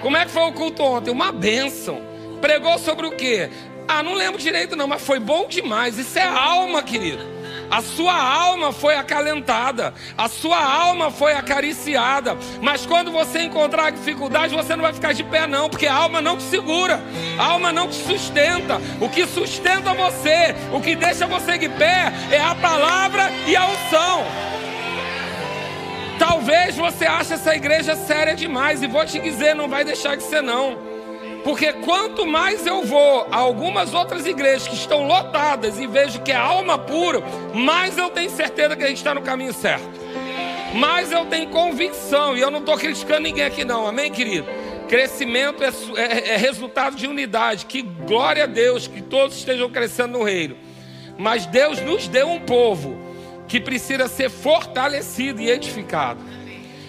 [0.00, 1.10] Como é que foi o culto ontem?
[1.10, 2.00] Uma bênção.
[2.40, 3.50] Pregou sobre o quê?
[3.86, 5.98] Ah, não lembro direito não, mas foi bom demais.
[5.98, 7.22] Isso é alma, querido.
[7.70, 12.36] A sua alma foi acalentada, a sua alma foi acariciada.
[12.60, 16.20] Mas quando você encontrar dificuldade, você não vai ficar de pé, não, porque a alma
[16.20, 17.00] não te segura,
[17.38, 18.80] a alma não te sustenta.
[19.00, 23.64] O que sustenta você, o que deixa você de pé, é a palavra e a
[23.66, 24.24] unção.
[26.18, 30.24] Talvez você ache essa igreja séria demais, e vou te dizer, não vai deixar de
[30.24, 30.89] ser, não.
[31.44, 36.32] Porque quanto mais eu vou a algumas outras igrejas que estão lotadas e vejo que
[36.32, 37.22] é alma pura,
[37.54, 39.88] mais eu tenho certeza que a gente está no caminho certo.
[40.74, 44.46] Mais eu tenho convicção, e eu não estou criticando ninguém aqui, não, amém, querido?
[44.88, 47.66] Crescimento é, é, é resultado de unidade.
[47.66, 50.56] Que glória a Deus que todos estejam crescendo no reino.
[51.16, 52.98] Mas Deus nos deu um povo
[53.46, 56.20] que precisa ser fortalecido e edificado.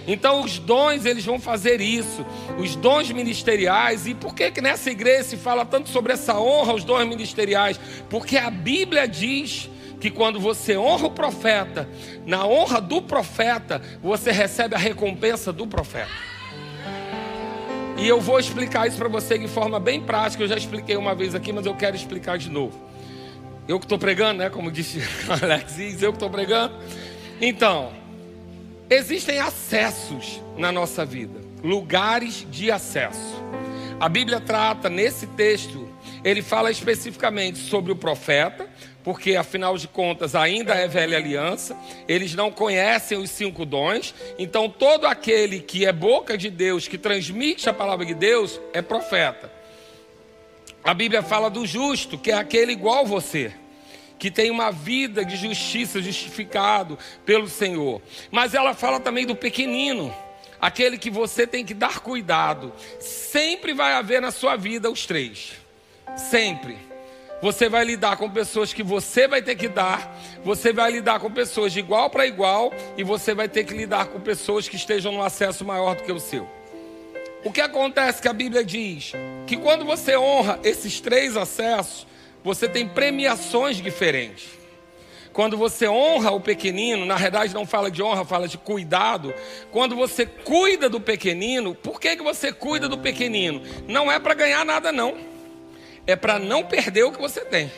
[0.08, 2.26] Então os dons eles vão fazer isso,
[2.58, 4.08] os dons ministeriais.
[4.08, 7.80] E por que que nessa igreja se fala tanto sobre essa honra aos dons ministeriais?
[8.10, 11.88] Porque a Bíblia diz que quando você honra o profeta,
[12.26, 16.10] na honra do profeta, você recebe a recompensa do profeta.
[17.98, 20.42] E eu vou explicar isso para você de forma bem prática.
[20.42, 22.76] Eu já expliquei uma vez aqui, mas eu quero explicar de novo.
[23.68, 24.50] Eu que estou pregando, né?
[24.50, 26.74] Como disse Alex, eu que estou pregando.
[27.40, 27.92] Então,
[28.92, 33.42] Existem acessos na nossa vida, lugares de acesso.
[33.98, 35.88] A Bíblia trata nesse texto,
[36.26, 38.70] ele fala especificamente sobre o profeta,
[39.02, 41.74] porque afinal de contas ainda é velha aliança,
[42.06, 46.98] eles não conhecem os cinco dons, então todo aquele que é boca de Deus, que
[46.98, 49.50] transmite a palavra de Deus, é profeta.
[50.84, 53.54] A Bíblia fala do justo, que é aquele igual você
[54.22, 58.00] que tem uma vida de justiça justificado pelo Senhor.
[58.30, 60.14] Mas ela fala também do pequenino,
[60.60, 62.72] aquele que você tem que dar cuidado.
[63.00, 65.54] Sempre vai haver na sua vida os três.
[66.16, 66.78] Sempre.
[67.42, 71.32] Você vai lidar com pessoas que você vai ter que dar, você vai lidar com
[71.32, 75.12] pessoas de igual para igual e você vai ter que lidar com pessoas que estejam
[75.12, 76.48] no acesso maior do que o seu.
[77.44, 79.14] O que acontece que a Bíblia diz
[79.48, 82.06] que quando você honra esses três acessos,
[82.44, 84.62] você tem premiações diferentes.
[85.34, 89.34] Quando você honra o pequenino, na verdade não fala de honra, fala de cuidado.
[89.72, 93.62] Quando você cuida do pequenino, por que, que você cuida do pequenino?
[93.88, 95.18] Não é para ganhar nada, não.
[96.06, 97.72] É para não perder o que você tem.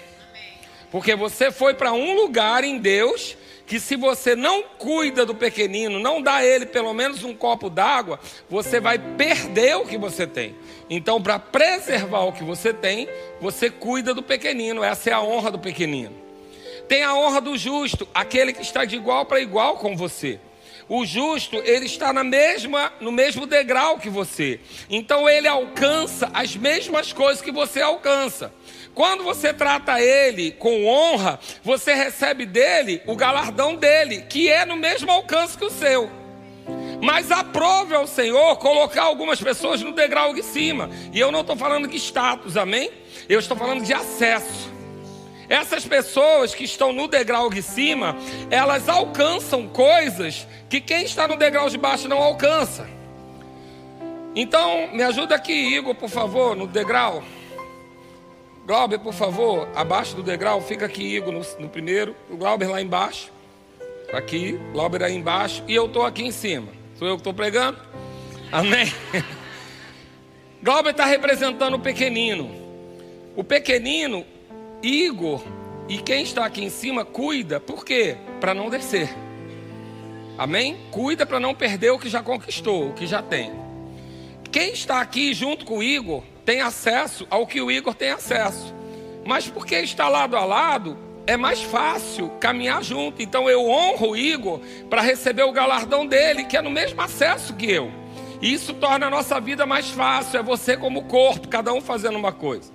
[0.89, 5.99] Porque você foi para um lugar em Deus que se você não cuida do pequenino,
[5.99, 10.28] não dá a ele pelo menos um copo d'água, você vai perder o que você
[10.28, 10.56] tem.
[10.89, 13.08] Então, para preservar o que você tem,
[13.39, 14.84] você cuida do pequenino.
[14.84, 16.13] Essa é a honra do pequenino.
[16.88, 20.39] Tem a honra do justo, aquele que está de igual para igual com você.
[20.89, 24.60] O justo, ele está na mesma, no mesmo degrau que você.
[24.89, 28.54] Então ele alcança as mesmas coisas que você alcança.
[28.93, 34.76] Quando você trata ele com honra, você recebe dele o galardão dele, que é no
[34.76, 36.10] mesmo alcance que o seu.
[37.02, 40.89] Mas aprove ao Senhor colocar algumas pessoas no degrau de cima.
[41.12, 42.91] E eu não estou falando de status, amém?
[43.28, 44.72] Eu estou falando de acesso.
[45.49, 48.15] Essas pessoas que estão no degrau de cima,
[48.49, 52.88] elas alcançam coisas que quem está no degrau de baixo não alcança.
[54.36, 57.23] Então, me ajuda aqui, Igor, por favor, no degrau.
[58.65, 62.15] Glauber, por favor, abaixo do degrau, fica aqui, Igor, no, no primeiro.
[62.29, 63.32] O Glauber lá embaixo.
[64.12, 65.63] Aqui, Glauber aí embaixo.
[65.67, 66.69] E eu estou aqui em cima.
[66.97, 67.77] Sou eu que estou pregando?
[68.51, 68.91] Amém?
[70.63, 72.49] Glauber está representando o pequenino.
[73.36, 74.25] O pequenino,
[74.84, 75.41] Igor,
[75.88, 77.58] e quem está aqui em cima, cuida.
[77.58, 78.17] Por quê?
[78.41, 79.10] Para não descer.
[80.38, 80.78] Amém?
[80.91, 83.54] Cuida para não perder o que já conquistou, o que já tem.
[84.52, 88.76] Quem está aqui junto com o Igor tem acesso ao que o Igor tem acesso.
[89.26, 93.22] Mas porque está lado a lado, é mais fácil caminhar junto.
[93.22, 97.54] Então eu honro o Igor para receber o galardão dele, que é no mesmo acesso
[97.54, 97.89] que eu.
[98.41, 100.39] Isso torna a nossa vida mais fácil.
[100.39, 102.69] É você como corpo, cada um fazendo uma coisa.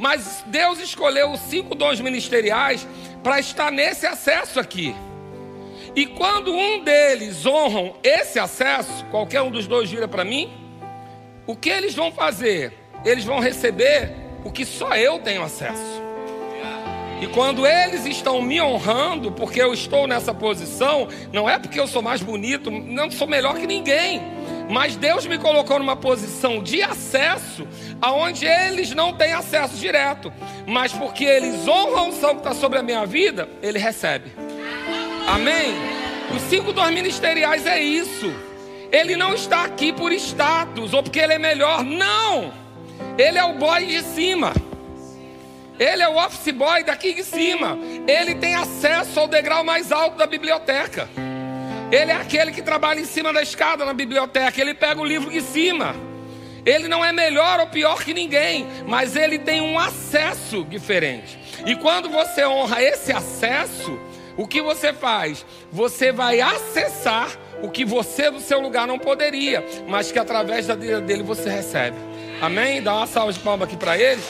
[0.00, 2.88] Mas Deus escolheu os cinco dons ministeriais
[3.22, 4.96] para estar nesse acesso aqui.
[5.94, 10.50] E quando um deles honram esse acesso, qualquer um dos dois vira para mim,
[11.46, 12.72] o que eles vão fazer?
[13.04, 14.10] Eles vão receber
[14.42, 16.00] o que só eu tenho acesso.
[17.20, 21.86] E quando eles estão me honrando, porque eu estou nessa posição, não é porque eu
[21.86, 24.22] sou mais bonito, não sou melhor que ninguém,
[24.70, 27.66] mas Deus me colocou numa posição de acesso
[28.00, 30.32] aonde eles não têm acesso direto,
[30.64, 34.30] mas porque eles honram o sangue que está sobre a minha vida, ele recebe.
[35.26, 35.74] Amém?
[36.34, 38.32] Os cinco dons ministeriais é isso.
[38.92, 42.52] Ele não está aqui por status ou porque ele é melhor, não.
[43.18, 44.52] Ele é o boy de cima.
[45.78, 47.76] Ele é o office boy daqui de cima.
[48.06, 51.08] Ele tem acesso ao degrau mais alto da biblioteca.
[51.90, 54.60] Ele é aquele que trabalha em cima da escada na biblioteca.
[54.60, 55.94] Ele pega o livro de cima.
[56.64, 61.38] Ele não é melhor ou pior que ninguém, mas ele tem um acesso diferente.
[61.66, 63.98] E quando você honra esse acesso,
[64.36, 65.44] o que você faz?
[65.72, 67.30] Você vai acessar
[67.62, 71.48] o que você do seu lugar não poderia, mas que através da vida dele você
[71.50, 71.96] recebe.
[72.40, 72.82] Amém?
[72.82, 74.22] Dá uma salva de palmas aqui para ele.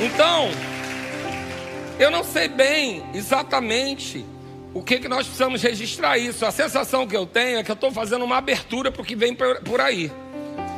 [0.00, 0.50] Então,
[1.98, 4.24] eu não sei bem exatamente
[4.72, 6.46] o que, que nós precisamos registrar isso.
[6.46, 9.16] A sensação que eu tenho é que eu estou fazendo uma abertura para o que
[9.16, 10.10] vem por aí.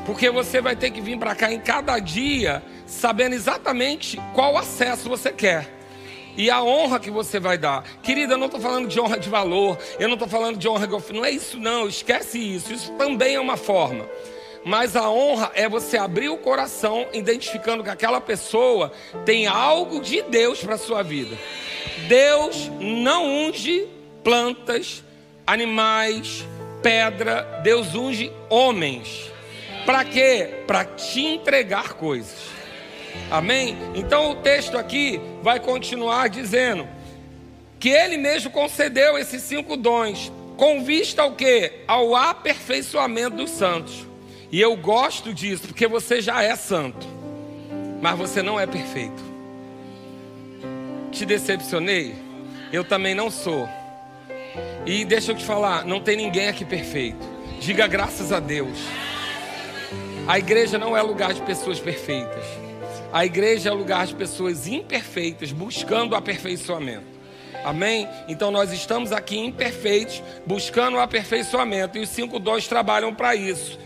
[0.07, 5.09] Porque você vai ter que vir para cá em cada dia, sabendo exatamente qual acesso
[5.09, 5.83] você quer.
[6.37, 7.85] E a honra que você vai dar.
[8.03, 9.79] Querida, eu não estou falando de honra de valor.
[9.99, 11.13] Eu não estou falando de honra de...
[11.13, 12.73] Não é isso não, esquece isso.
[12.73, 14.07] Isso também é uma forma.
[14.65, 18.93] Mas a honra é você abrir o coração, identificando que aquela pessoa
[19.25, 21.37] tem algo de Deus para sua vida.
[22.07, 23.89] Deus não unge
[24.23, 25.03] plantas,
[25.47, 26.47] animais,
[26.83, 29.31] pedra, Deus unge homens.
[29.85, 30.63] Para quê?
[30.67, 32.53] Para te entregar coisas.
[33.31, 33.77] Amém?
[33.95, 36.89] Então o texto aqui vai continuar dizendo
[37.81, 41.73] que ele mesmo concedeu esses cinco dons, com vista ao que?
[41.89, 44.12] Ao aperfeiçoamento dos santos.
[44.53, 47.07] E eu gosto disso, porque você já é santo,
[48.03, 49.23] mas você não é perfeito.
[51.11, 52.15] Te decepcionei?
[52.71, 53.67] Eu também não sou.
[54.85, 57.27] E deixa eu te falar, não tem ninguém aqui perfeito.
[57.61, 58.79] Diga graças a Deus.
[60.29, 62.45] A igreja não é lugar de pessoas perfeitas.
[63.11, 67.07] A igreja é lugar de pessoas imperfeitas buscando aperfeiçoamento.
[67.65, 68.07] Amém?
[68.29, 71.97] Então nós estamos aqui imperfeitos, buscando o aperfeiçoamento.
[71.97, 73.79] E os cinco dons trabalham para isso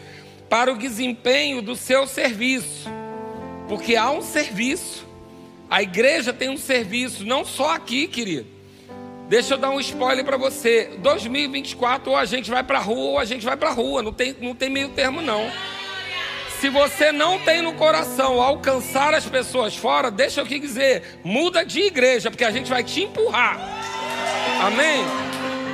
[0.49, 2.89] para o desempenho do seu serviço.
[3.69, 5.07] Porque há um serviço.
[5.69, 8.47] A igreja tem um serviço, não só aqui, querido.
[9.29, 10.93] Deixa eu dar um spoiler para você.
[10.99, 14.03] 2024 ou a gente vai para a rua ou a gente vai para a rua.
[14.03, 15.51] Não tem, não tem meio termo não.
[16.61, 21.65] Se você não tem no coração alcançar as pessoas fora, deixa eu aqui dizer, muda
[21.65, 23.59] de igreja, porque a gente vai te empurrar.
[24.63, 25.05] Amém?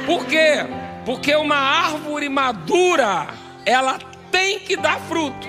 [0.06, 0.66] Por quê?
[1.04, 3.28] Porque uma árvore madura,
[3.64, 3.98] ela
[4.32, 5.46] tem que dar fruto.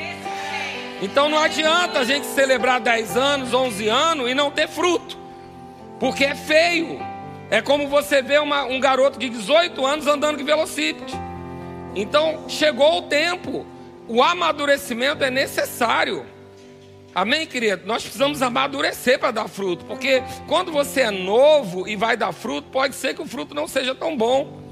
[1.02, 5.18] Então não adianta a gente celebrar 10 anos, 11 anos e não ter fruto,
[6.00, 7.00] porque é feio.
[7.50, 11.14] É como você vê uma, um garoto de 18 anos andando de velocípede.
[11.96, 13.66] Então chegou o tempo,
[14.08, 16.26] o amadurecimento é necessário.
[17.14, 17.86] Amém, querido?
[17.86, 22.70] Nós precisamos amadurecer para dar fruto, porque quando você é novo e vai dar fruto,
[22.72, 24.63] pode ser que o fruto não seja tão bom.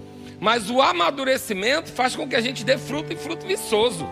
[0.42, 4.10] Mas o amadurecimento faz com que a gente dê fruto e fruto viçoso.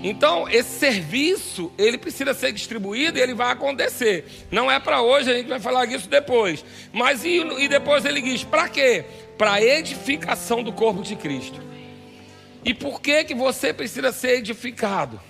[0.00, 4.46] Então, esse serviço, ele precisa ser distribuído e ele vai acontecer.
[4.48, 6.64] Não é para hoje, a gente vai falar disso depois.
[6.92, 9.04] Mas e, e depois ele diz, para quê?
[9.36, 11.60] Para edificação do corpo de Cristo.
[12.64, 15.20] E por que que você precisa ser edificado?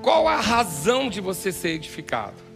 [0.00, 2.47] Qual a razão de você ser edificado?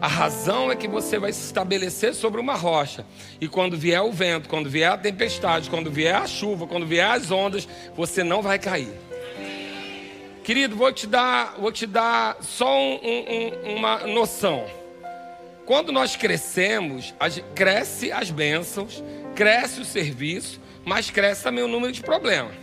[0.00, 3.04] A razão é que você vai se estabelecer sobre uma rocha.
[3.40, 7.04] E quando vier o vento, quando vier a tempestade, quando vier a chuva, quando vier
[7.04, 8.92] as ondas, você não vai cair.
[10.44, 14.66] Querido, vou te dar, vou te dar só um, um, uma noção.
[15.66, 17.12] Quando nós crescemos,
[17.54, 19.02] cresce as bênçãos,
[19.34, 22.54] cresce o serviço, mas cresce também o número de problemas.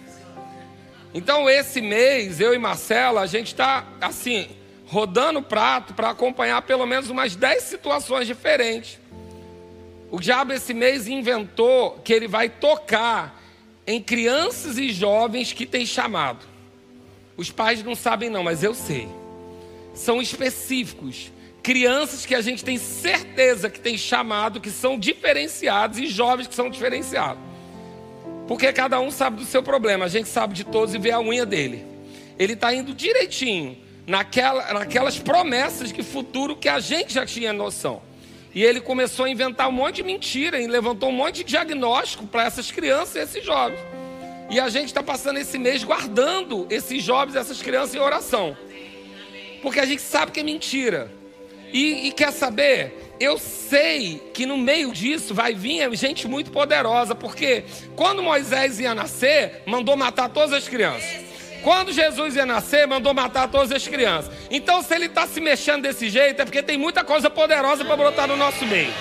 [1.14, 4.48] Então, esse mês, eu e Marcela, a gente está assim
[4.88, 9.00] rodando o prato para acompanhar pelo menos umas 10 situações diferentes.
[10.12, 13.42] O diabo esse mês inventou que ele vai tocar
[13.88, 16.46] em crianças e jovens que tem chamado.
[17.36, 19.08] Os pais não sabem não, mas eu sei.
[19.94, 21.32] São específicos.
[21.62, 26.56] Crianças que a gente tem certeza que tem chamado, que são diferenciados, e jovens que
[26.56, 27.44] são diferenciados.
[28.48, 30.06] Porque cada um sabe do seu problema.
[30.06, 31.84] A gente sabe de todos e vê a unha dele.
[32.38, 38.02] Ele está indo direitinho naquela, naquelas promessas de futuro que a gente já tinha noção.
[38.54, 42.26] E ele começou a inventar um monte de mentira e levantou um monte de diagnóstico
[42.26, 43.80] para essas crianças e esses jovens.
[44.50, 48.56] E a gente está passando esse mês guardando esses jovens, essas crianças em oração.
[49.62, 51.12] Porque a gente sabe que é mentira.
[51.74, 53.16] E, e quer saber?
[53.20, 57.64] Eu sei que no meio disso vai vir gente muito poderosa, porque
[57.96, 61.25] quando Moisés ia nascer, mandou matar todas as crianças.
[61.66, 64.32] Quando Jesus ia nascer, mandou matar todas as crianças.
[64.52, 67.98] Então, se ele está se mexendo desse jeito, é porque tem muita coisa poderosa para
[67.98, 68.94] brotar no nosso meio.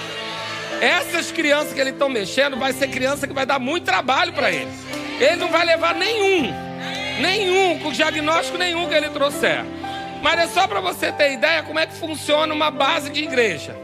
[0.80, 4.50] Essas crianças que ele está mexendo, vai ser criança que vai dar muito trabalho para
[4.50, 4.70] ele.
[5.20, 6.54] Ele não vai levar nenhum,
[7.20, 9.62] nenhum, com diagnóstico nenhum que ele trouxer.
[10.22, 13.76] Mas é só para você ter ideia como é que funciona uma base de igreja.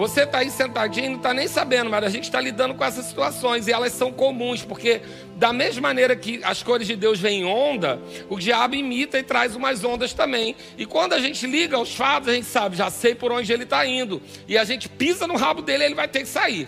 [0.00, 2.82] Você está aí sentadinho e não está nem sabendo, mas a gente está lidando com
[2.82, 5.02] essas situações e elas são comuns, porque
[5.36, 9.22] da mesma maneira que as cores de Deus vêm em onda, o diabo imita e
[9.22, 10.56] traz umas ondas também.
[10.78, 13.64] E quando a gente liga os fatos, a gente sabe, já sei por onde ele
[13.64, 14.22] está indo.
[14.48, 16.66] E a gente pisa no rabo dele, ele vai ter que sair.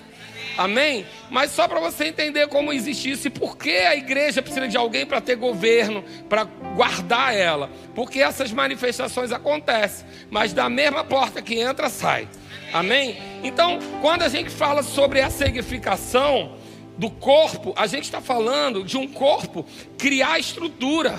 [0.56, 1.06] Amém?
[1.30, 4.76] Mas só para você entender como existe isso e por que a igreja precisa de
[4.76, 7.70] alguém para ter governo, para guardar ela.
[7.94, 12.28] Porque essas manifestações acontecem, mas da mesma porta que entra, sai.
[12.72, 13.16] Amém?
[13.42, 16.56] Então, quando a gente fala sobre essa edificação
[16.98, 21.18] do corpo, a gente está falando de um corpo criar estrutura,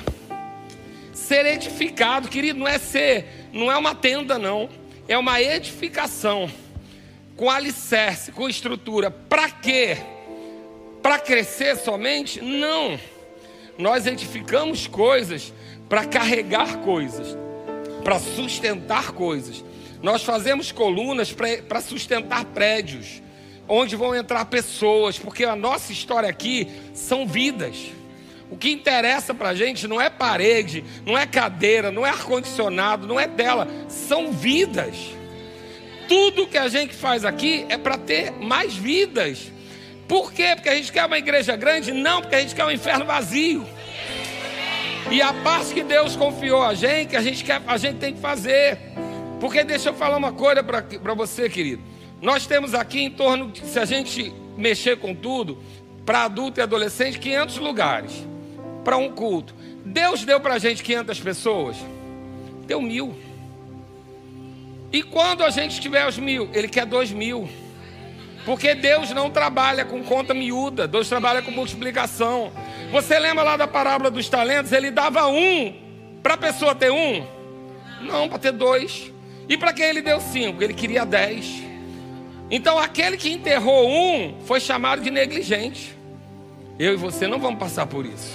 [1.11, 4.69] ser edificado, querido, não é ser, não é uma tenda, não,
[5.07, 6.49] é uma edificação
[7.43, 9.11] com alicerce, com estrutura.
[9.11, 9.97] Para quê?
[11.01, 12.41] Para crescer somente?
[12.41, 12.97] Não.
[13.77, 15.53] Nós edificamos coisas
[15.89, 17.37] para carregar coisas,
[18.01, 19.61] para sustentar coisas.
[20.01, 21.33] Nós fazemos colunas
[21.67, 23.21] para sustentar prédios,
[23.67, 27.91] onde vão entrar pessoas, porque a nossa história aqui são vidas.
[28.49, 33.05] O que interessa para a gente não é parede, não é cadeira, não é ar-condicionado,
[33.05, 34.95] não é tela, são vidas.
[36.13, 39.51] Tudo que a gente faz aqui é para ter mais vidas.
[40.07, 40.51] Por quê?
[40.53, 41.91] Porque a gente quer uma igreja grande?
[41.91, 43.65] Não, porque a gente quer um inferno vazio.
[45.09, 48.19] E a parte que Deus confiou a gente, a gente, quer, a gente tem que
[48.19, 48.77] fazer.
[49.39, 51.81] Porque deixa eu falar uma coisa para você, querido.
[52.21, 55.63] Nós temos aqui em torno, de, se a gente mexer com tudo,
[56.05, 58.11] para adulto e adolescente, 500 lugares
[58.83, 59.55] para um culto.
[59.83, 61.75] Deus deu para a gente 500 pessoas?
[62.67, 63.32] Deu mil.
[64.93, 67.49] E quando a gente tiver os mil, Ele quer dois mil.
[68.45, 72.51] Porque Deus não trabalha com conta miúda, Deus trabalha com multiplicação.
[72.91, 74.71] Você lembra lá da parábola dos talentos?
[74.71, 75.73] Ele dava um
[76.21, 77.25] para a pessoa ter um?
[78.01, 79.11] Não, para ter dois.
[79.49, 80.63] E para quem ele deu cinco?
[80.63, 81.63] Ele queria dez.
[82.51, 85.97] Então aquele que enterrou um foi chamado de negligente.
[86.77, 88.31] Eu e você não vamos passar por isso.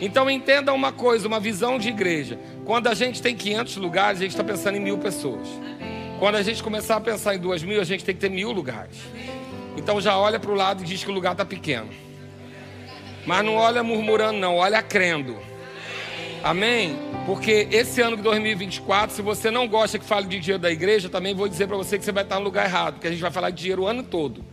[0.00, 2.38] Então entenda uma coisa, uma visão de igreja.
[2.64, 5.48] Quando a gente tem 500 lugares, a gente está pensando em mil pessoas.
[6.18, 8.52] Quando a gente começar a pensar em duas mil, a gente tem que ter mil
[8.52, 8.96] lugares.
[9.76, 11.88] Então já olha para o lado e diz que o lugar está pequeno.
[13.26, 15.36] Mas não olha murmurando, não, olha crendo.
[16.42, 16.96] Amém?
[17.26, 21.08] Porque esse ano de 2024, se você não gosta que fale de dinheiro da igreja,
[21.08, 23.20] também vou dizer para você que você vai estar no lugar errado, porque a gente
[23.20, 24.44] vai falar de dinheiro o ano todo.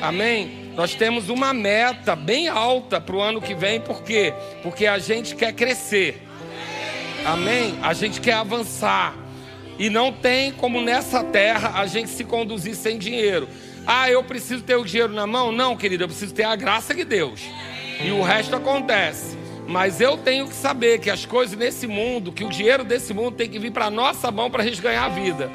[0.00, 0.72] Amém?
[0.74, 4.32] Nós temos uma meta bem alta para o ano que vem, por quê?
[4.62, 6.29] Porque a gente quer crescer.
[7.24, 7.78] Amém?
[7.82, 9.14] A gente quer avançar.
[9.78, 13.48] E não tem como nessa terra a gente se conduzir sem dinheiro.
[13.86, 15.50] Ah, eu preciso ter o dinheiro na mão?
[15.50, 17.40] Não, querido, eu preciso ter a graça de Deus.
[18.04, 19.38] E o resto acontece.
[19.66, 23.36] Mas eu tenho que saber que as coisas nesse mundo, que o dinheiro desse mundo
[23.36, 25.50] tem que vir para nossa mão para a gente ganhar a vida.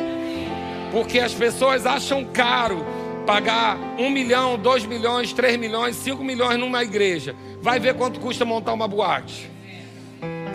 [0.91, 2.86] Porque as pessoas acham caro
[3.26, 7.36] pagar um milhão, dois milhões, três milhões, cinco milhões numa igreja.
[7.61, 9.55] Vai ver quanto custa montar uma boate.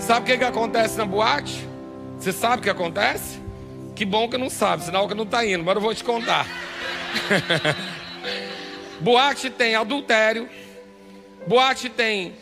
[0.01, 1.69] Sabe o que, que acontece na boate?
[2.19, 3.39] Você sabe o que acontece?
[3.95, 6.47] Que bom que não sabe, sinal que não está indo, mas eu vou te contar.
[8.99, 10.49] boate tem adultério,
[11.47, 12.33] boate tem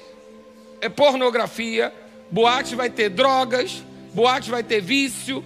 [0.80, 1.92] é pornografia,
[2.30, 3.82] boate vai ter drogas,
[4.14, 5.44] boate vai ter vício,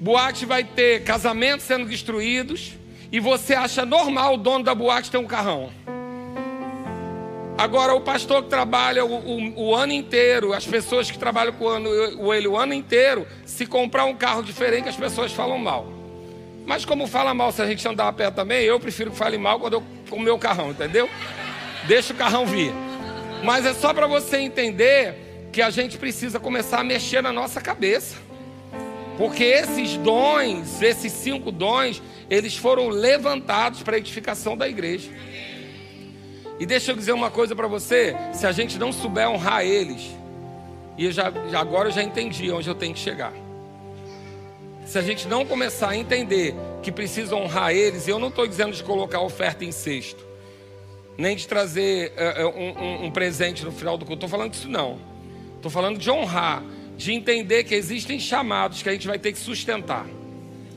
[0.00, 2.72] boate vai ter casamentos sendo destruídos,
[3.12, 5.70] e você acha normal o dono da boate ter um carrão.
[7.56, 11.64] Agora, o pastor que trabalha o, o, o ano inteiro, as pessoas que trabalham com
[11.64, 11.88] o ano,
[12.34, 15.86] ele o ano inteiro, se comprar um carro diferente, as pessoas falam mal.
[16.66, 19.36] Mas como fala mal se a gente andar a pé também, eu prefiro que fale
[19.36, 21.08] mal quando eu com o meu carrão, entendeu?
[21.86, 22.72] Deixa o carrão vir.
[23.42, 27.60] Mas é só para você entender que a gente precisa começar a mexer na nossa
[27.60, 28.16] cabeça.
[29.18, 35.10] Porque esses dons, esses cinco dons, eles foram levantados para a edificação da igreja.
[36.62, 40.12] E deixa eu dizer uma coisa para você: se a gente não souber honrar eles,
[40.96, 41.26] e eu já,
[41.58, 43.32] agora eu já entendi onde eu tenho que chegar.
[44.86, 48.06] Se a gente não começar a entender que precisa honrar eles.
[48.06, 50.24] E eu não estou dizendo de colocar oferta em cesto,
[51.18, 54.24] nem de trazer uh, um, um, um, presente no final do culto.
[54.24, 55.00] Estou falando disso não.
[55.56, 56.62] Estou falando de honrar,
[56.96, 60.06] de entender que existem chamados que a gente vai ter que sustentar.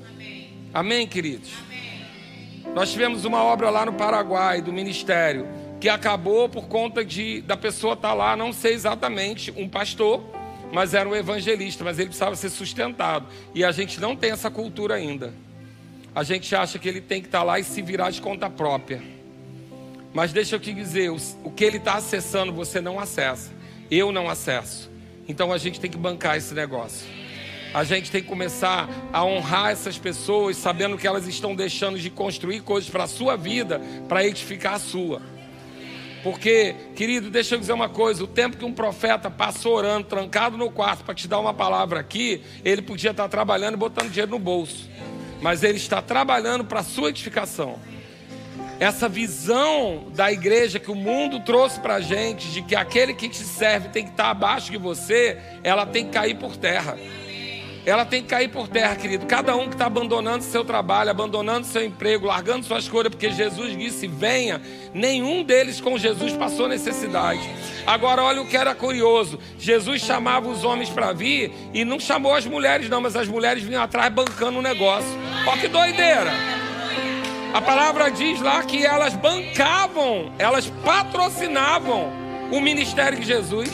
[0.09, 1.51] Amém, Amém queridos?
[1.63, 2.73] Amém.
[2.73, 5.47] Nós tivemos uma obra lá no Paraguai, do ministério,
[5.86, 10.19] que acabou por conta de da pessoa estar tá lá, não sei exatamente, um pastor,
[10.73, 13.27] mas era um evangelista, mas ele precisava ser sustentado.
[13.53, 15.31] E a gente não tem essa cultura ainda.
[16.15, 18.49] A gente acha que ele tem que estar tá lá e se virar de conta
[18.49, 18.99] própria.
[20.11, 23.51] Mas deixa eu te dizer, o que ele está acessando você não acessa.
[23.91, 24.89] Eu não acesso.
[25.27, 27.05] Então a gente tem que bancar esse negócio.
[27.75, 32.09] A gente tem que começar a honrar essas pessoas, sabendo que elas estão deixando de
[32.09, 35.34] construir coisas para a sua vida, para edificar a sua.
[36.26, 40.57] Porque, querido, deixa eu dizer uma coisa: o tempo que um profeta passou orando, trancado
[40.57, 44.32] no quarto, para te dar uma palavra aqui, ele podia estar trabalhando e botando dinheiro
[44.32, 44.89] no bolso.
[45.39, 47.80] Mas ele está trabalhando para a sua edificação.
[48.80, 53.30] Essa visão da igreja que o mundo trouxe para a gente, de que aquele que
[53.30, 56.97] te serve tem que estar abaixo de você, ela tem que cair por terra
[57.86, 59.25] ela tem que cair por terra, querido.
[59.27, 63.77] Cada um que está abandonando seu trabalho, abandonando seu emprego, largando suas coisas, porque Jesus
[63.77, 64.61] disse: venha.
[64.93, 67.41] Nenhum deles com Jesus passou necessidade.
[67.86, 72.33] Agora, olha o que era curioso: Jesus chamava os homens para vir e não chamou
[72.33, 75.09] as mulheres, não, mas as mulheres vinham atrás bancando o negócio.
[75.45, 76.31] Olha que doideira!
[77.53, 82.11] A palavra diz lá que elas bancavam, elas patrocinavam
[82.51, 83.69] o ministério de Jesus.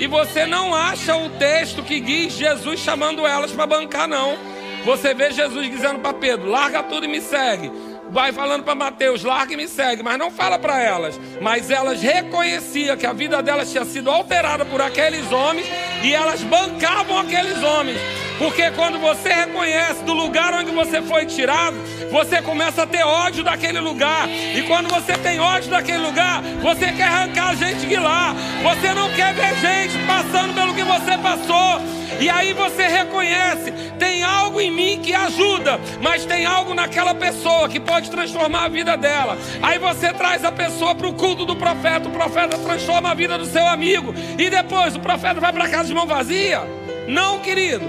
[0.00, 4.36] E você não acha o texto que diz Jesus chamando elas para bancar, não.
[4.84, 7.70] Você vê Jesus dizendo para Pedro: larga tudo e me segue.
[8.10, 11.20] Vai falando para Mateus, larga e me segue, mas não fala para elas.
[11.40, 15.66] Mas elas reconheciam que a vida delas tinha sido alterada por aqueles homens
[16.02, 17.98] e elas bancavam aqueles homens.
[18.38, 21.76] Porque quando você reconhece do lugar onde você foi tirado,
[22.10, 24.28] você começa a ter ódio daquele lugar.
[24.28, 28.34] E quando você tem ódio daquele lugar, você quer arrancar a gente de lá.
[28.62, 31.82] Você não quer ver gente passando pelo que você passou.
[32.20, 37.68] E aí você reconhece, tem algo em mim que ajuda, mas tem algo naquela pessoa
[37.68, 39.38] que pode transformar a vida dela.
[39.62, 43.38] Aí você traz a pessoa para o culto do profeta, o profeta transforma a vida
[43.38, 46.62] do seu amigo, e depois o profeta vai para casa de mão vazia.
[47.06, 47.84] Não, querido.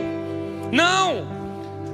[0.72, 1.40] Não.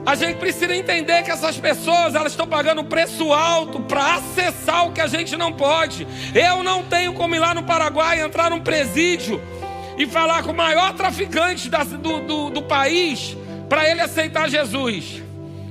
[0.05, 4.85] A gente precisa entender que essas pessoas elas estão pagando um preço alto para acessar
[4.85, 6.07] o que a gente não pode.
[6.35, 9.41] Eu não tenho como ir lá no Paraguai entrar num presídio
[9.97, 13.35] e falar com o maior traficante da, do, do, do país
[13.69, 15.23] para ele aceitar Jesus.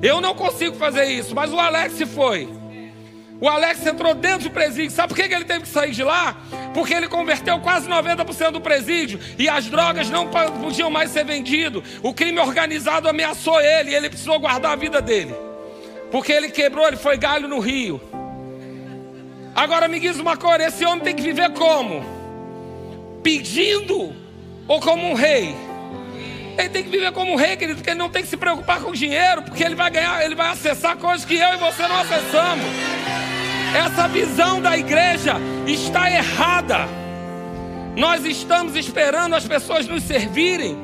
[0.03, 2.49] Eu não consigo fazer isso, mas o Alex foi.
[3.41, 4.91] O Alex entrou dentro do presídio.
[4.91, 6.37] Sabe por que ele teve que sair de lá?
[6.72, 11.83] Porque ele converteu quase 90% do presídio e as drogas não podiam mais ser vendidas.
[12.03, 15.35] O crime organizado ameaçou ele e ele precisou guardar a vida dele.
[16.11, 18.01] Porque ele quebrou, ele foi galho no rio.
[19.55, 22.14] Agora me diz uma coisa: esse homem tem que viver como?
[23.25, 24.14] Pedindo
[24.68, 25.57] ou como um rei?
[26.57, 28.81] Ele tem que viver como um rei, querido, porque ele não tem que se preocupar
[28.81, 32.01] com dinheiro, porque ele vai ganhar, ele vai acessar coisas que eu e você não
[32.01, 32.64] acessamos.
[33.75, 35.35] Essa visão da igreja
[35.66, 36.87] está errada.
[37.97, 40.79] Nós estamos esperando as pessoas nos servirem.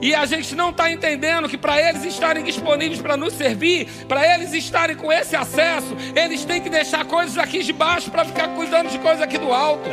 [0.00, 4.34] E a gente não está entendendo que para eles estarem disponíveis para nos servir, para
[4.34, 8.48] eles estarem com esse acesso, eles têm que deixar coisas aqui de baixo para ficar
[8.48, 9.88] cuidando de coisas aqui do alto.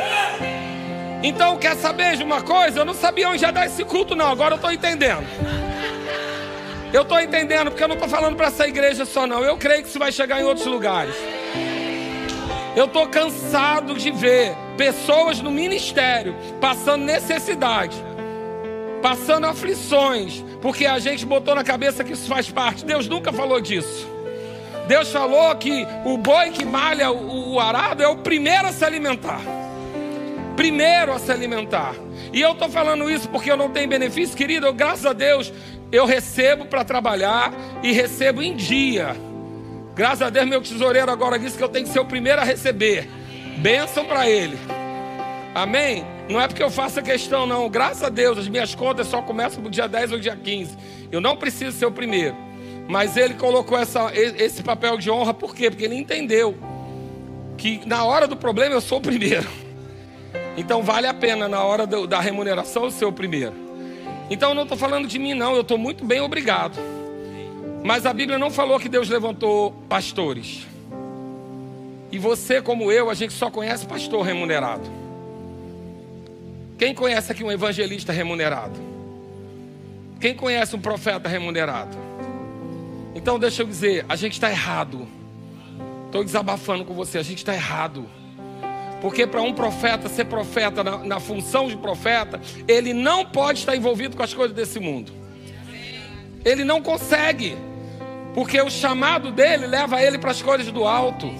[1.22, 2.80] Então, quer saber de uma coisa?
[2.80, 4.28] Eu não sabia onde ia dar esse culto, não.
[4.28, 5.28] Agora eu estou entendendo.
[6.94, 9.44] Eu estou entendendo, porque eu não estou falando para essa igreja só, não.
[9.44, 11.14] Eu creio que isso vai chegar em outros lugares.
[12.76, 17.96] Eu estou cansado de ver pessoas no ministério passando necessidade,
[19.02, 22.86] passando aflições, porque a gente botou na cabeça que isso faz parte.
[22.86, 24.08] Deus nunca falou disso.
[24.88, 28.84] Deus falou que o boi que malha o, o arado é o primeiro a se
[28.84, 29.59] alimentar.
[30.60, 31.95] Primeiro a se alimentar.
[32.34, 34.66] E eu estou falando isso porque eu não tenho benefício, querido.
[34.66, 35.53] Eu, graças a Deus,
[35.89, 39.16] eu recebo para trabalhar e recebo em dia.
[39.95, 42.43] Graças a Deus, meu tesoureiro agora disse que eu tenho que ser o primeiro a
[42.43, 43.07] receber.
[43.60, 44.57] Bênção para ele.
[45.55, 46.03] Amém?
[46.28, 47.70] Não é porque eu faço questão, não.
[47.70, 50.78] Graças a Deus, as minhas contas só começam no dia 10 ou dia 15.
[51.10, 52.36] Eu não preciso ser o primeiro.
[52.86, 55.70] Mas ele colocou essa, esse papel de honra, por quê?
[55.70, 56.57] Porque ele entendeu
[57.57, 59.69] que na hora do problema eu sou o primeiro.
[60.60, 63.53] Então vale a pena na hora do, da remuneração ser o primeiro.
[64.30, 65.55] Então eu não estou falando de mim, não.
[65.55, 66.78] Eu estou muito bem, obrigado.
[67.82, 70.68] Mas a Bíblia não falou que Deus levantou pastores.
[72.12, 74.84] E você, como eu, a gente só conhece pastor remunerado.
[76.78, 78.78] Quem conhece aqui um evangelista remunerado?
[80.20, 81.97] Quem conhece um profeta remunerado?
[83.16, 85.07] Então deixa eu dizer, a gente está errado.
[86.07, 88.19] Estou desabafando com você, a gente está errado.
[89.02, 93.76] Porque para um profeta ser profeta na, na, função de profeta, ele não pode estar
[93.76, 95.12] envolvido com as coisas desse mundo.
[96.43, 97.58] Ele não consegue.
[98.34, 101.34] Porque o chamado dele leva ele para as coisas do alto.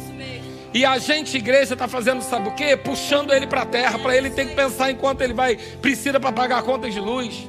[0.74, 2.78] E a gente, igreja, está fazendo, sabe o quê?
[2.78, 6.32] Puxando ele para a terra, para ele ter que pensar enquanto ele vai, precisa para
[6.32, 7.48] pagar contas de luz.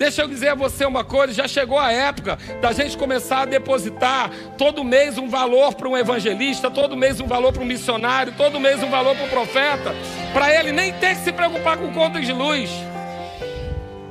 [0.00, 3.44] Deixa eu dizer a você uma coisa: já chegou a época da gente começar a
[3.44, 8.32] depositar todo mês um valor para um evangelista, todo mês um valor para um missionário,
[8.34, 9.94] todo mês um valor para um profeta,
[10.32, 12.70] para ele nem ter que se preocupar com contas de luz.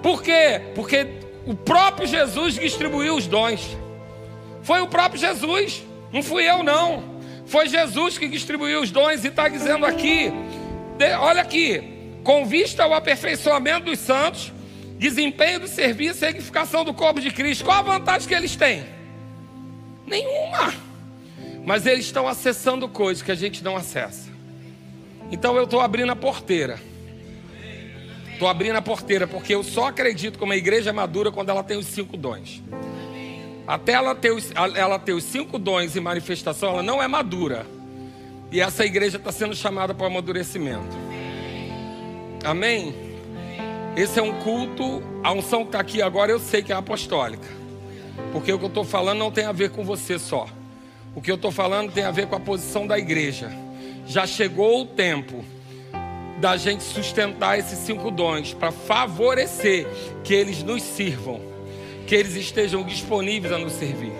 [0.04, 0.62] Por quê?
[0.76, 1.08] Porque
[1.48, 3.76] o próprio Jesus distribuiu os dons.
[4.62, 5.84] Foi o próprio Jesus,
[6.14, 7.04] não fui eu não.
[7.48, 10.32] Foi Jesus que distribuiu os dons e está dizendo aqui,
[11.20, 14.59] olha aqui, com vista ao aperfeiçoamento dos santos
[15.00, 17.64] desempenho do serviço e edificação do corpo de Cristo.
[17.64, 18.86] Qual a vantagem que eles têm?
[20.06, 20.74] Nenhuma.
[21.66, 24.30] Mas eles estão acessando coisas que a gente não acessa.
[25.32, 26.80] Então eu estou abrindo a porteira.
[28.34, 31.64] Estou abrindo a porteira porque eu só acredito que uma igreja é madura quando ela
[31.64, 32.62] tem os cinco dons.
[33.66, 37.66] Até ela ter os, ela ter os cinco dons e manifestação, ela não é madura.
[38.52, 40.98] E essa igreja está sendo chamada para o amadurecimento.
[42.44, 43.09] Amém?
[44.00, 47.50] Esse é um culto, a unção que está aqui agora eu sei que é apostólica.
[48.32, 50.48] Porque o que eu estou falando não tem a ver com você só.
[51.14, 53.52] O que eu estou falando tem a ver com a posição da igreja.
[54.08, 55.44] Já chegou o tempo
[56.40, 59.86] da gente sustentar esses cinco dons para favorecer
[60.24, 61.42] que eles nos sirvam,
[62.08, 64.14] que eles estejam disponíveis a nos servir.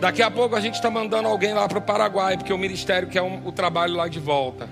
[0.00, 3.08] Daqui a pouco a gente está mandando alguém lá para o Paraguai, porque o ministério
[3.10, 4.66] quer um, o trabalho lá de volta.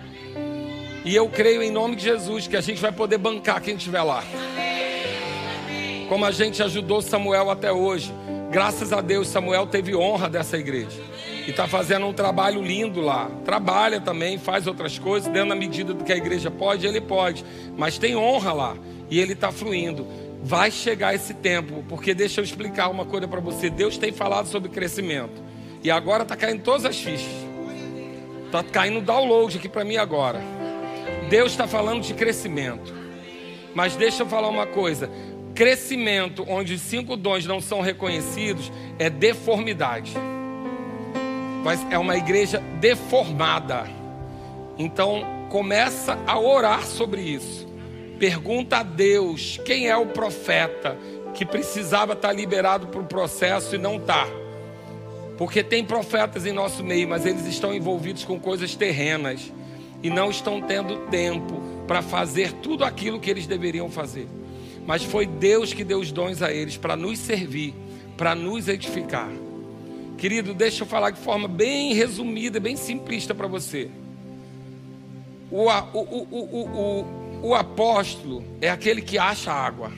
[1.05, 4.03] E eu creio em nome de Jesus que a gente vai poder bancar quem estiver
[4.03, 4.25] lá.
[6.09, 8.11] Como a gente ajudou Samuel até hoje.
[8.51, 10.99] Graças a Deus, Samuel teve honra dessa igreja.
[11.47, 13.31] E está fazendo um trabalho lindo lá.
[13.45, 17.45] Trabalha também, faz outras coisas, dentro da medida do que a igreja pode, ele pode.
[17.77, 18.77] Mas tem honra lá.
[19.11, 20.07] E ele está fluindo.
[20.43, 23.69] Vai chegar esse tempo, porque deixa eu explicar uma coisa para você.
[23.69, 25.43] Deus tem falado sobre crescimento.
[25.83, 27.45] E agora está caindo todas as fichas.
[28.47, 30.54] Está caindo download aqui para mim agora.
[31.29, 32.95] Deus está falando de crescimento.
[33.75, 35.11] Mas deixa eu falar uma coisa:
[35.55, 40.13] crescimento onde os cinco dons não são reconhecidos é deformidade.
[41.65, 43.87] Mas é uma igreja deformada.
[44.79, 47.67] Então começa a orar sobre isso.
[48.19, 50.97] Pergunta a Deus quem é o profeta
[51.35, 54.27] que precisava estar liberado para o processo e não está.
[55.37, 59.53] Porque tem profetas em nosso meio, mas eles estão envolvidos com coisas terrenas
[60.05, 64.29] e não estão tendo tempo para fazer tudo aquilo que eles deveriam fazer.
[64.87, 67.75] Mas foi Deus que deu os dons a eles para nos servir,
[68.15, 69.31] para nos edificar.
[70.19, 73.91] Querido, deixa eu falar de forma bem resumida, bem simplista para você.
[75.51, 77.07] O, o, o,
[77.43, 79.91] o, apóstolo é aquele que acha água.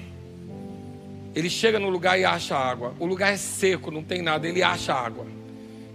[1.34, 2.94] Ele chega no lugar e acha água.
[3.00, 5.26] O lugar é seco, não tem nada, ele acha água.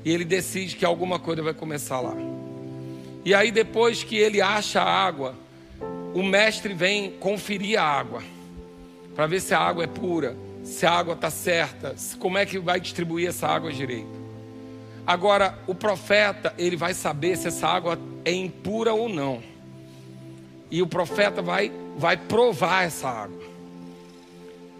[0.04, 2.41] E ele decide que alguma coisa vai começar lá.
[3.24, 5.36] E aí, depois que ele acha a água,
[6.14, 8.24] o mestre vem conferir a água,
[9.16, 12.60] para ver se a água é pura, se a água está certa, como é que
[12.60, 14.22] vai distribuir essa água direito.
[15.06, 19.42] Agora, o profeta, ele vai saber se essa água é impura ou não.
[20.70, 23.42] E o profeta vai, vai provar essa água.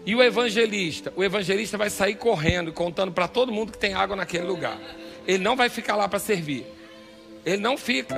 [0.04, 1.12] E o evangelista?
[1.16, 4.78] O evangelista vai sair correndo, contando para todo mundo que tem água naquele lugar.
[5.26, 6.66] Ele não vai ficar lá para servir.
[7.44, 8.16] Ele não fica.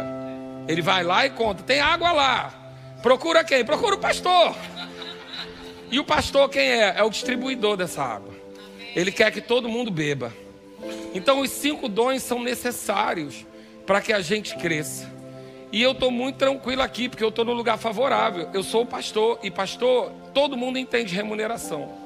[0.69, 2.55] Ele vai lá e conta: tem água lá.
[3.03, 3.65] Procura quem?
[3.65, 4.55] Procura o pastor.
[5.91, 6.95] E o pastor quem é?
[6.97, 8.35] É o distribuidor dessa água.
[8.95, 10.33] Ele quer que todo mundo beba.
[11.15, 13.47] Então os cinco dons são necessários
[13.87, 15.13] para que a gente cresça.
[15.71, 18.49] E eu estou muito tranquilo aqui, porque eu estou no lugar favorável.
[18.55, 22.04] Eu sou o pastor, e pastor, todo mundo entende remuneração.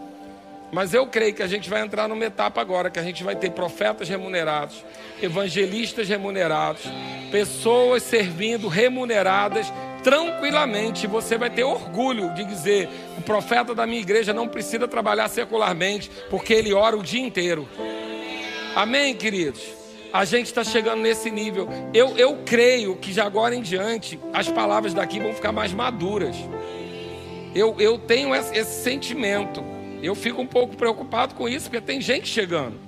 [0.70, 3.34] Mas eu creio que a gente vai entrar numa etapa agora que a gente vai
[3.34, 4.84] ter profetas remunerados,
[5.22, 6.82] evangelistas remunerados,
[7.30, 11.06] pessoas servindo remuneradas tranquilamente.
[11.06, 16.10] Você vai ter orgulho de dizer: o profeta da minha igreja não precisa trabalhar secularmente,
[16.28, 17.66] porque ele ora o dia inteiro.
[18.76, 19.62] Amém, queridos?
[20.12, 21.68] A gente está chegando nesse nível.
[21.92, 26.36] Eu, eu creio que de agora em diante as palavras daqui vão ficar mais maduras.
[27.54, 29.77] Eu, eu tenho esse, esse sentimento.
[30.02, 32.78] Eu fico um pouco preocupado com isso, porque tem gente chegando.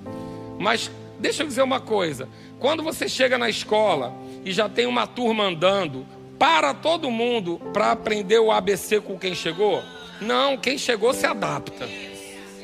[0.57, 0.89] Mas
[1.19, 2.27] deixa eu dizer uma coisa:
[2.59, 4.13] quando você chega na escola
[4.45, 6.05] e já tem uma turma andando,
[6.41, 9.83] para todo mundo para aprender o ABC com quem chegou?
[10.19, 11.87] Não, quem chegou se adapta.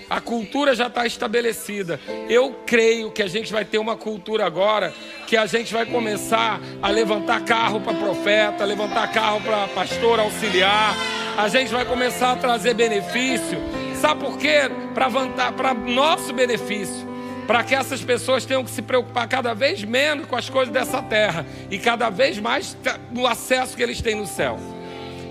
[0.10, 2.00] A cultura já está estabelecida.
[2.30, 4.94] Eu creio que a gente vai ter uma cultura agora
[5.28, 10.96] que a gente vai começar a levantar carro para profeta, levantar carro para pastor auxiliar.
[11.38, 13.60] A gente vai começar a trazer benefício.
[14.00, 14.70] Sabe por quê?
[14.94, 17.08] Para nosso benefício.
[17.48, 21.02] Para que essas pessoas tenham que se preocupar cada vez menos com as coisas dessa
[21.02, 22.78] terra e cada vez mais
[23.12, 24.60] no acesso que eles têm no céu.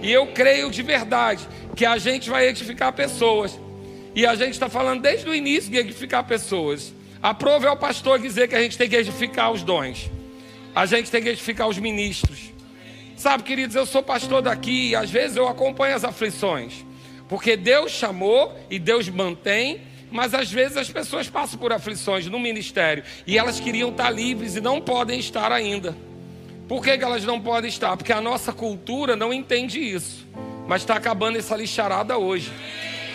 [0.03, 3.59] E eu creio de verdade que a gente vai edificar pessoas
[4.15, 6.95] e a gente está falando desde o início de edificar pessoas.
[7.23, 10.11] Aprova é o pastor dizer que a gente tem que edificar os dons.
[10.75, 12.51] A gente tem que edificar os ministros.
[13.15, 16.85] Sabe, queridos, eu sou pastor daqui e às vezes eu acompanho as aflições.
[17.29, 22.39] Porque Deus chamou e Deus mantém, mas às vezes as pessoas passam por aflições no
[22.39, 25.97] ministério e elas queriam estar livres e não podem estar ainda.
[26.69, 27.97] Por que, que elas não podem estar?
[27.97, 30.27] Porque a nossa cultura não entende isso.
[30.67, 32.51] Mas está acabando essa lixarada hoje.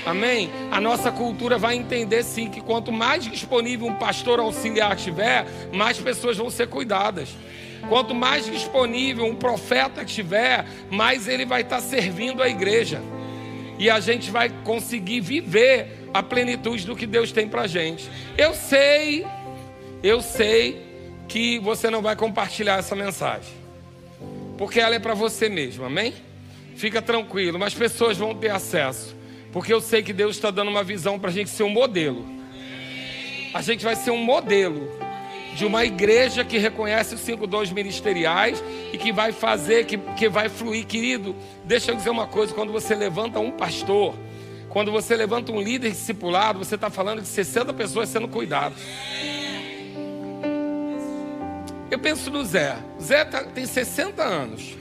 [0.06, 0.50] Amém?
[0.72, 6.00] A nossa cultura vai entender sim que quanto mais disponível um pastor auxiliar tiver, mais
[6.00, 7.30] pessoas vão ser cuidadas.
[7.88, 13.02] Quanto mais disponível um profeta estiver, mais ele vai estar servindo a igreja.
[13.82, 18.08] E a gente vai conseguir viver a plenitude do que Deus tem para gente.
[18.38, 19.26] Eu sei,
[20.04, 20.86] eu sei
[21.28, 23.52] que você não vai compartilhar essa mensagem,
[24.56, 26.14] porque ela é para você mesmo, amém?
[26.76, 29.16] Fica tranquilo, mas pessoas vão ter acesso.
[29.52, 32.24] Porque eu sei que Deus está dando uma visão para a gente ser um modelo.
[33.52, 34.92] A gente vai ser um modelo
[35.56, 40.30] de uma igreja que reconhece os cinco dons ministeriais e que vai fazer, que, que
[40.30, 41.36] vai fluir, querido.
[41.64, 44.16] Deixa eu dizer uma coisa: quando você levanta um pastor,
[44.70, 48.78] quando você levanta um líder discipulado, você está falando de 60 pessoas sendo cuidadas.
[51.90, 52.78] Eu penso no Zé.
[53.02, 54.78] Zé tá, tem 60 anos.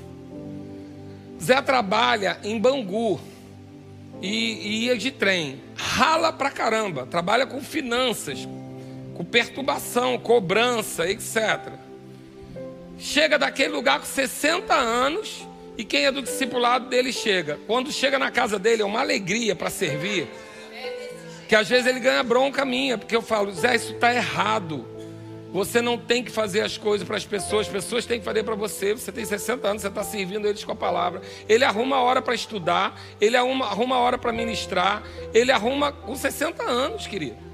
[1.42, 3.20] Zé trabalha em Bangu
[4.22, 5.60] e, e ia de trem.
[5.74, 8.46] Rala pra caramba, trabalha com finanças,
[9.20, 11.74] com perturbação, cobrança, etc.
[12.98, 15.46] Chega daquele lugar com 60 anos
[15.76, 17.60] e quem é do discipulado dele chega.
[17.66, 20.26] Quando chega na casa dele é uma alegria para servir.
[21.46, 24.86] Que às vezes ele ganha bronca minha, porque eu falo, Zé, isso está errado.
[25.52, 28.42] Você não tem que fazer as coisas para as pessoas, as pessoas têm que fazer
[28.42, 28.94] para você.
[28.94, 31.20] Você tem 60 anos, você está servindo eles com a palavra.
[31.46, 35.02] Ele arruma a hora para estudar, ele arruma, arruma a hora para ministrar,
[35.34, 37.49] ele arruma com 60 anos, querido.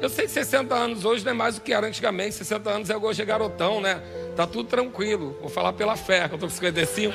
[0.00, 2.90] Eu sei que 60 anos hoje não é mais do que era antigamente, 60 anos
[2.90, 4.02] é hoje é garotão, né?
[4.36, 5.38] Tá tudo tranquilo.
[5.40, 7.14] Vou falar pela fé, que eu tô com 55.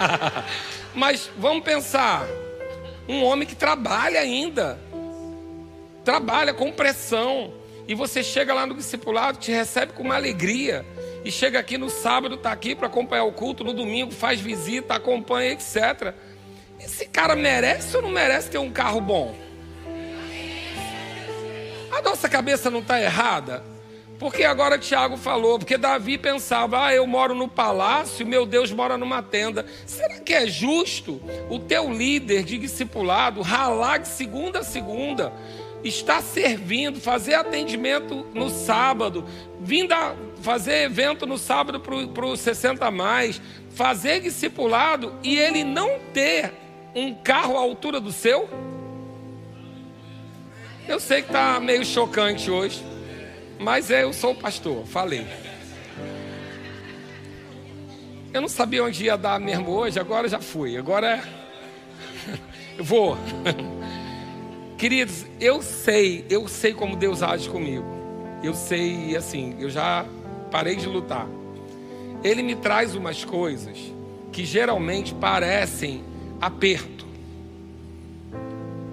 [0.94, 2.26] Mas vamos pensar,
[3.08, 4.78] um homem que trabalha ainda,
[6.04, 7.52] trabalha com pressão,
[7.88, 10.86] e você chega lá no discipulado, te recebe com uma alegria.
[11.24, 14.94] E chega aqui no sábado, está aqui para acompanhar o culto, no domingo faz visita,
[14.94, 16.14] acompanha, etc.
[16.78, 19.34] Esse cara merece ou não merece ter um carro bom?
[22.00, 23.62] A nossa cabeça não está errada?
[24.18, 28.96] Porque agora Tiago falou, porque Davi pensava, ah, eu moro no palácio, meu Deus mora
[28.96, 29.66] numa tenda.
[29.84, 31.20] Será que é justo
[31.50, 35.32] o teu líder de discipulado ralar de segunda a segunda?
[35.82, 39.24] estar servindo, fazer atendimento no sábado,
[39.58, 43.40] vindo a fazer evento no sábado para os 60 mais,
[43.70, 46.52] fazer discipulado e ele não ter
[46.94, 48.46] um carro à altura do seu?
[50.90, 52.84] Eu sei que está meio chocante hoje,
[53.60, 55.24] mas eu sou pastor, falei.
[58.34, 60.76] Eu não sabia onde ia dar mesmo hoje, agora já fui.
[60.76, 61.22] Agora é...
[62.76, 63.16] eu vou.
[64.76, 67.86] Queridos, eu sei, eu sei como Deus age comigo.
[68.42, 70.04] Eu sei, assim, eu já
[70.50, 71.28] parei de lutar.
[72.24, 73.78] Ele me traz umas coisas
[74.32, 76.02] que geralmente parecem
[76.40, 76.99] aperto.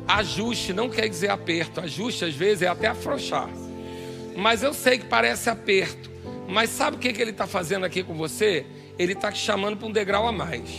[0.07, 3.49] Ajuste não quer dizer aperto, ajuste às vezes é até afrouxar.
[4.35, 6.09] Mas eu sei que parece aperto.
[6.47, 8.65] Mas sabe o que, que ele está fazendo aqui com você?
[8.97, 10.69] Ele está te chamando para um degrau a mais.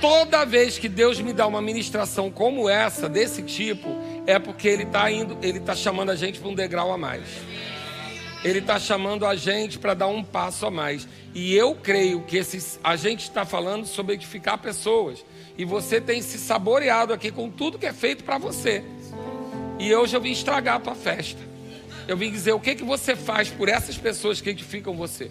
[0.00, 3.88] Toda vez que Deus me dá uma ministração como essa, desse tipo,
[4.26, 7.22] é porque Ele está indo, Ele está chamando a gente para um degrau a mais.
[8.44, 11.06] Ele está chamando a gente para dar um passo a mais.
[11.32, 15.24] E eu creio que esses, a gente está falando sobre edificar pessoas.
[15.56, 18.82] E você tem se saboreado aqui com tudo que é feito para você.
[19.78, 21.40] E hoje eu vim estragar a tua festa.
[22.06, 25.30] Eu vim dizer o que, que você faz por essas pessoas que edificam você.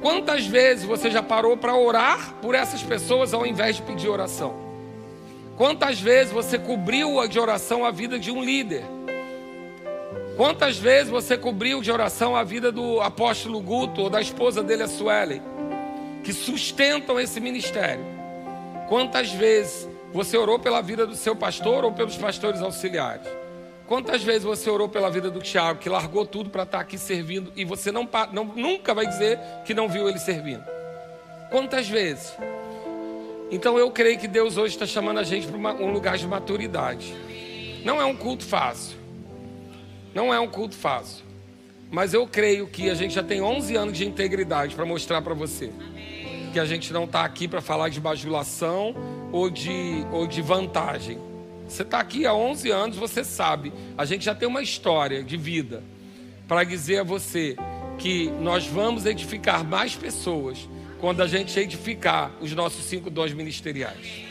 [0.00, 4.54] Quantas vezes você já parou para orar por essas pessoas ao invés de pedir oração?
[5.56, 8.84] Quantas vezes você cobriu de oração a vida de um líder?
[10.36, 14.84] Quantas vezes você cobriu de oração a vida do apóstolo Guto ou da esposa dele,
[14.84, 15.42] a Suelen,
[16.22, 18.04] que sustentam esse ministério?
[18.88, 23.26] Quantas vezes Você orou pela vida do seu pastor ou pelos pastores auxiliares?
[23.86, 26.98] Quantas vezes você orou pela vida do Tiago, que largou tudo para estar tá aqui
[26.98, 30.62] servindo e você não, não, nunca vai dizer que não viu ele servindo?
[31.50, 32.34] Quantas vezes?
[33.50, 37.14] Então eu creio que Deus hoje está chamando a gente para um lugar de maturidade.
[37.82, 38.98] Não é um culto fácil.
[40.14, 41.24] Não é um culto fácil.
[41.90, 45.32] Mas eu creio que a gente já tem 11 anos de integridade para mostrar para
[45.32, 45.70] você.
[46.52, 48.94] Que a gente não está aqui para falar de bajulação
[49.32, 51.18] ou de, ou de vantagem.
[51.68, 53.72] Você está aqui há 11 anos, você sabe.
[53.96, 55.82] A gente já tem uma história de vida
[56.46, 57.56] para dizer a você
[57.98, 60.66] que nós vamos edificar mais pessoas
[60.98, 64.22] quando a gente edificar os nossos cinco dons ministeriais.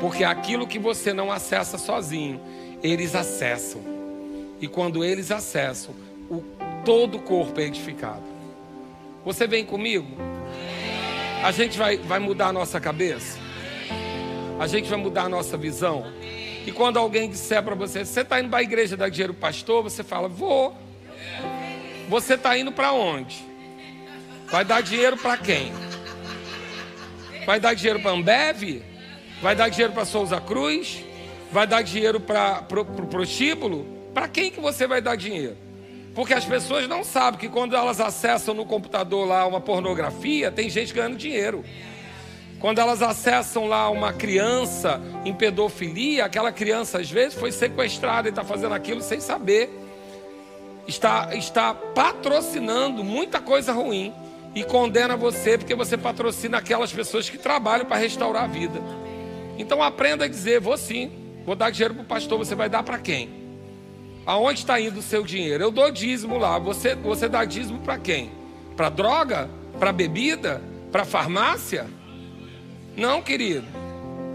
[0.00, 2.40] Porque aquilo que você não acessa sozinho,
[2.82, 3.82] eles acessam.
[4.60, 5.94] E quando eles acessam,
[6.30, 6.42] o,
[6.84, 8.22] todo o corpo é edificado.
[9.24, 10.06] Você vem comigo?
[11.44, 13.38] A gente vai, vai mudar a nossa cabeça?
[14.58, 16.10] A gente vai mudar a nossa visão?
[16.66, 19.82] E quando alguém disser para você, você está indo para a igreja dar dinheiro pastor,
[19.82, 20.74] você fala, vou.
[22.08, 23.44] Você está indo para onde?
[24.46, 25.70] Vai dar dinheiro para quem?
[27.44, 28.82] Vai dar dinheiro para Ambev?
[29.42, 31.04] Vai dar dinheiro para Souza Cruz?
[31.52, 33.84] Vai dar dinheiro para o prostíbulo?
[34.14, 35.58] Para quem que você vai dar dinheiro?
[36.14, 40.70] Porque as pessoas não sabem que quando elas acessam no computador lá uma pornografia, tem
[40.70, 41.64] gente ganhando dinheiro.
[42.60, 48.30] Quando elas acessam lá uma criança em pedofilia, aquela criança às vezes foi sequestrada e
[48.30, 49.68] está fazendo aquilo sem saber.
[50.86, 54.14] Está, está patrocinando muita coisa ruim
[54.54, 58.80] e condena você porque você patrocina aquelas pessoas que trabalham para restaurar a vida.
[59.58, 61.10] Então aprenda a dizer: vou sim,
[61.44, 62.38] vou dar dinheiro para o pastor.
[62.38, 63.43] Você vai dar para quem?
[64.26, 65.62] Aonde está indo o seu dinheiro?
[65.62, 66.58] Eu dou dízimo lá.
[66.58, 68.30] Você, você dá dízimo para quem?
[68.76, 69.50] Para droga?
[69.78, 70.62] Para bebida?
[70.90, 71.86] Para farmácia?
[72.96, 73.66] Não, querido.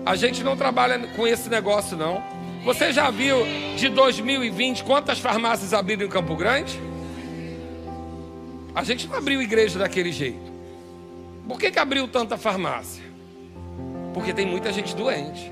[0.05, 2.21] A gente não trabalha com esse negócio, não.
[2.63, 3.37] Você já viu
[3.77, 6.79] de 2020 quantas farmácias abriram em Campo Grande?
[8.75, 10.51] A gente não abriu igreja daquele jeito.
[11.47, 13.03] Por que, que abriu tanta farmácia?
[14.13, 15.51] Porque tem muita gente doente.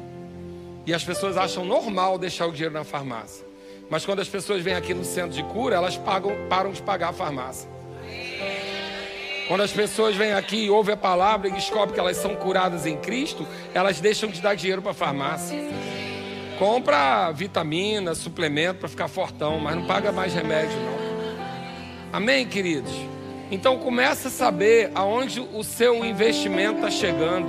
[0.86, 3.47] E as pessoas acham normal deixar o dinheiro na farmácia.
[3.90, 7.10] Mas quando as pessoas vêm aqui no centro de cura, elas pagam, param de pagar
[7.10, 7.70] a farmácia.
[9.48, 12.86] Quando as pessoas vêm aqui e ouvem a palavra e descobrem que elas são curadas
[12.86, 15.58] em Cristo, elas deixam de dar dinheiro para a farmácia.
[16.60, 20.98] Compra vitamina, suplemento para ficar fortão, mas não paga mais remédio não.
[22.12, 22.92] Amém, queridos?
[23.50, 27.48] Então começa a saber aonde o seu investimento está chegando.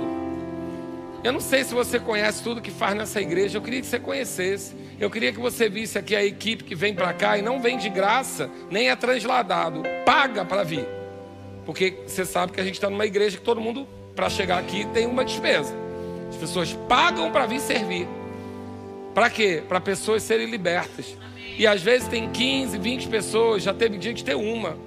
[1.21, 3.99] Eu não sei se você conhece tudo que faz nessa igreja, eu queria que você
[3.99, 4.73] conhecesse.
[4.99, 7.77] Eu queria que você visse aqui a equipe que vem para cá e não vem
[7.77, 10.85] de graça, nem é transladado, paga para vir.
[11.65, 14.85] Porque você sabe que a gente está numa igreja que todo mundo, para chegar aqui,
[14.93, 15.73] tem uma despesa.
[16.29, 18.09] As pessoas pagam para vir servir.
[19.13, 19.63] Para quê?
[19.69, 21.17] Para pessoas serem libertas.
[21.57, 24.77] E às vezes tem 15, 20 pessoas, já teve dia de ter uma.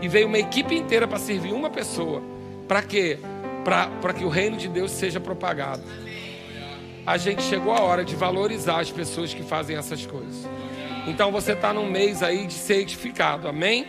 [0.00, 2.22] E veio uma equipe inteira para servir uma pessoa.
[2.66, 3.18] Para quê?
[3.64, 5.82] Para que o reino de Deus seja propagado.
[7.08, 10.46] A gente chegou a hora de valorizar as pessoas que fazem essas coisas.
[11.06, 13.86] Então você está num mês aí de ser edificado, amém?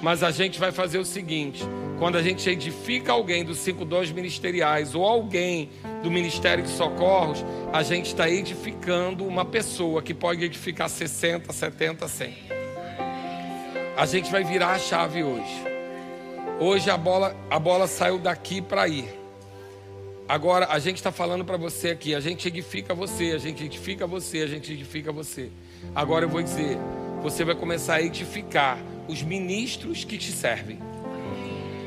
[0.00, 1.64] Mas a gente vai fazer o seguinte:
[1.98, 5.68] quando a gente edifica alguém dos cinco dons ministeriais ou alguém
[6.04, 12.06] do Ministério de Socorros, a gente está edificando uma pessoa que pode edificar 60, 70,
[12.06, 12.36] 100.
[13.96, 15.64] A gente vai virar a chave hoje.
[16.60, 19.19] Hoje a bola, a bola saiu daqui para ir.
[20.30, 24.06] Agora a gente está falando para você aqui, a gente edifica você, a gente edifica
[24.06, 25.50] você, a gente edifica você.
[25.92, 26.78] Agora eu vou dizer,
[27.20, 28.78] você vai começar a edificar
[29.08, 30.78] os ministros que te servem.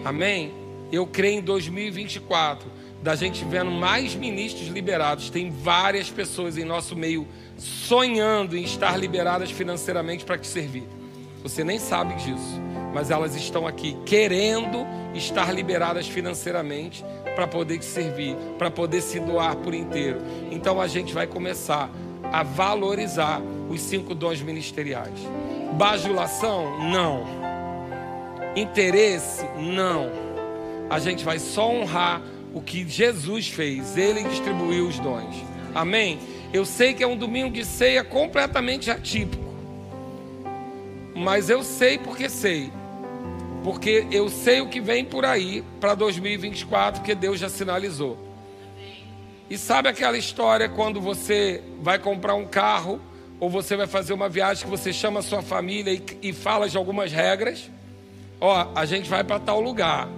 [0.03, 0.51] Amém?
[0.91, 2.69] Eu creio em 2024
[3.01, 5.29] da gente vendo mais ministros liberados.
[5.29, 7.25] Tem várias pessoas em nosso meio
[7.57, 10.83] sonhando em estar liberadas financeiramente para te servir.
[11.43, 12.61] Você nem sabe disso,
[12.93, 14.85] mas elas estão aqui querendo
[15.15, 17.05] estar liberadas financeiramente
[17.35, 20.19] para poder te servir, para poder se doar por inteiro.
[20.51, 21.89] Então a gente vai começar
[22.31, 25.19] a valorizar os cinco dons ministeriais.
[25.73, 26.79] Bajulação?
[26.89, 27.25] Não.
[28.55, 29.45] Interesse?
[29.57, 30.09] Não.
[30.89, 32.21] A gente vai só honrar
[32.53, 33.97] o que Jesus fez.
[33.97, 35.35] Ele distribuiu os dons.
[35.73, 36.19] Amém?
[36.53, 39.43] Eu sei que é um domingo de ceia completamente atípico.
[41.15, 42.71] Mas eu sei porque sei.
[43.63, 48.17] Porque eu sei o que vem por aí para 2024, que Deus já sinalizou.
[49.49, 52.99] E sabe aquela história quando você vai comprar um carro
[53.39, 56.67] ou você vai fazer uma viagem que você chama a sua família e, e fala
[56.67, 57.69] de algumas regras.
[58.39, 60.09] Ó, a gente vai para tal lugar,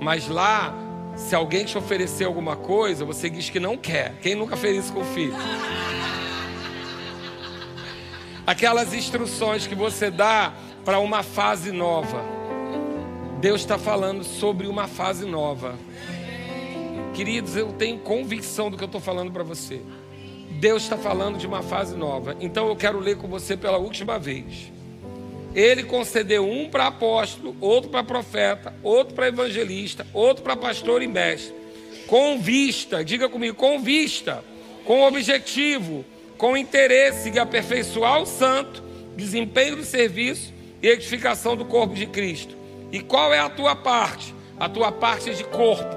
[0.00, 0.74] mas lá
[1.16, 4.14] Se alguém te oferecer alguma coisa, você diz que não quer.
[4.20, 5.36] Quem nunca fez isso com o filho?
[8.44, 10.52] Aquelas instruções que você dá
[10.84, 12.43] para uma fase nova.
[13.44, 15.78] Deus está falando sobre uma fase nova.
[17.12, 19.82] Queridos, eu tenho convicção do que eu estou falando para você.
[20.58, 22.34] Deus está falando de uma fase nova.
[22.40, 24.72] Então eu quero ler com você pela última vez.
[25.54, 31.06] Ele concedeu um para apóstolo, outro para profeta, outro para evangelista, outro para pastor e
[31.06, 31.54] mestre.
[32.06, 34.42] Com vista, diga comigo, com vista,
[34.86, 36.02] com objetivo,
[36.38, 38.82] com interesse de aperfeiçoar o santo,
[39.14, 40.50] desempenho do serviço
[40.82, 42.63] e edificação do corpo de Cristo.
[42.94, 44.34] E qual é a tua parte?
[44.58, 45.96] A tua parte de corpo.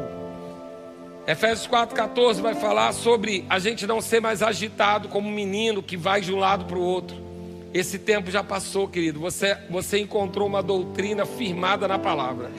[1.27, 5.95] Efésios 4,14 vai falar sobre a gente não ser mais agitado como um menino que
[5.95, 7.27] vai de um lado para o outro
[7.73, 9.19] esse tempo já passou, querido.
[9.19, 12.51] Você, você encontrou uma doutrina firmada na palavra.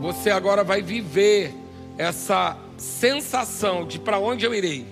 [0.00, 1.54] Você agora vai viver
[1.96, 4.84] essa sensação de para onde eu irei.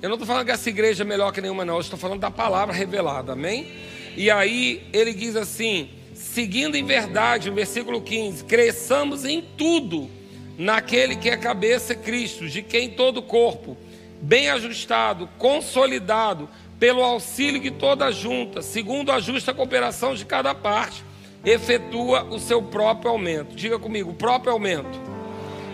[0.00, 1.74] Eu não estou falando que essa igreja é melhor que nenhuma, não.
[1.74, 3.70] Eu estou falando da palavra revelada, amém?
[4.16, 5.88] E aí ele diz assim:
[6.32, 10.08] seguindo em verdade, no versículo 15: cresçamos em tudo
[10.56, 13.76] naquele que é cabeça Cristo, de quem todo o corpo,
[14.20, 21.04] bem ajustado, consolidado, pelo auxílio de toda junta, segundo a justa cooperação de cada parte,
[21.44, 23.54] efetua o seu próprio aumento.
[23.54, 25.00] Diga comigo, o próprio aumento.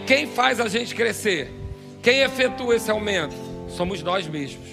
[0.07, 1.51] Quem faz a gente crescer?
[2.03, 3.35] Quem efetua esse aumento?
[3.69, 4.69] Somos nós mesmos.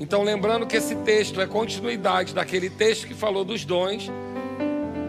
[0.00, 4.10] Então, lembrando que esse texto é continuidade daquele texto que falou dos dons,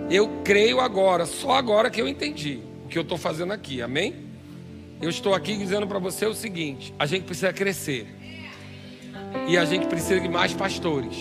[0.09, 4.15] eu creio agora, só agora que eu entendi o que eu estou fazendo aqui, amém?
[5.01, 8.07] Eu estou aqui dizendo para você o seguinte: a gente precisa crescer.
[9.47, 11.15] E a gente precisa de mais pastores.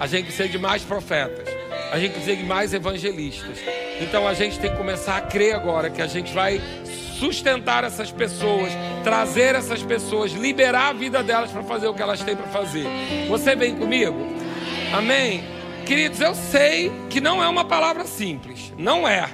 [0.00, 1.48] A gente precisa de mais profetas.
[1.92, 3.58] A gente precisa de mais evangelistas.
[4.00, 6.60] Então a gente tem que começar a crer agora que a gente vai
[7.18, 8.72] sustentar essas pessoas,
[9.04, 12.86] trazer essas pessoas, liberar a vida delas para fazer o que elas têm para fazer.
[13.28, 14.16] Você vem comigo?
[14.92, 15.53] Amém?
[15.86, 18.72] Queridos, eu sei que não é uma palavra simples.
[18.78, 19.28] Não é.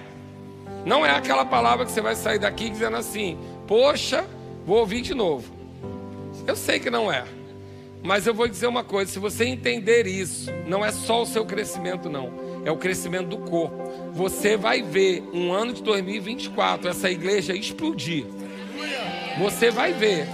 [0.85, 3.39] Não é aquela palavra que você vai sair daqui dizendo assim:
[3.69, 4.25] Poxa,
[4.67, 5.53] vou ouvir de novo.
[6.47, 7.25] Eu sei que não é.
[8.03, 11.45] Mas eu vou dizer uma coisa: se você entender isso, não é só o seu
[11.45, 12.33] crescimento, não,
[12.65, 14.11] é o crescimento do corpo.
[14.13, 18.27] Você vai ver um ano de 2024 essa igreja explodir.
[19.39, 20.27] Você vai ver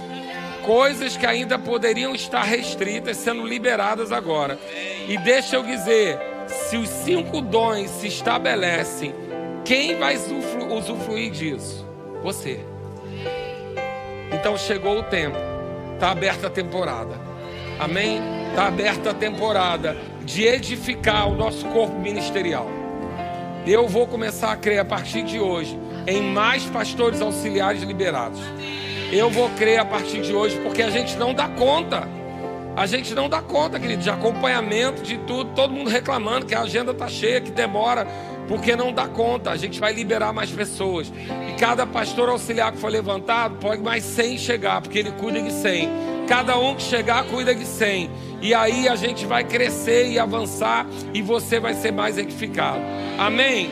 [0.67, 4.59] coisas que ainda poderiam estar restritas sendo liberadas agora.
[5.07, 9.15] E deixa eu dizer: se os cinco dons se estabelecem,
[9.63, 11.87] quem vai usufruir disso?
[12.21, 12.59] Você.
[14.31, 15.37] Então chegou o tempo,
[15.93, 17.15] está aberta a temporada.
[17.79, 18.19] Amém?
[18.49, 19.95] Está aberta a temporada
[20.25, 22.67] de edificar o nosso corpo ministerial.
[23.65, 28.39] Eu vou começar a crer a partir de hoje em mais pastores auxiliares liberados.
[29.11, 32.07] Eu vou crer a partir de hoje porque a gente não dá conta.
[32.75, 35.51] A gente não dá conta, querido, de acompanhamento, de tudo.
[35.55, 38.05] Todo mundo reclamando que a agenda está cheia, que demora,
[38.47, 39.49] porque não dá conta.
[39.49, 41.11] A gente vai liberar mais pessoas.
[41.49, 45.51] E cada pastor auxiliar que for levantado, pode mais 100 chegar, porque ele cuida de
[45.51, 45.89] 100.
[46.27, 48.11] Cada um que chegar, cuida de 100.
[48.41, 52.81] E aí a gente vai crescer e avançar e você vai ser mais edificado.
[53.17, 53.71] Amém?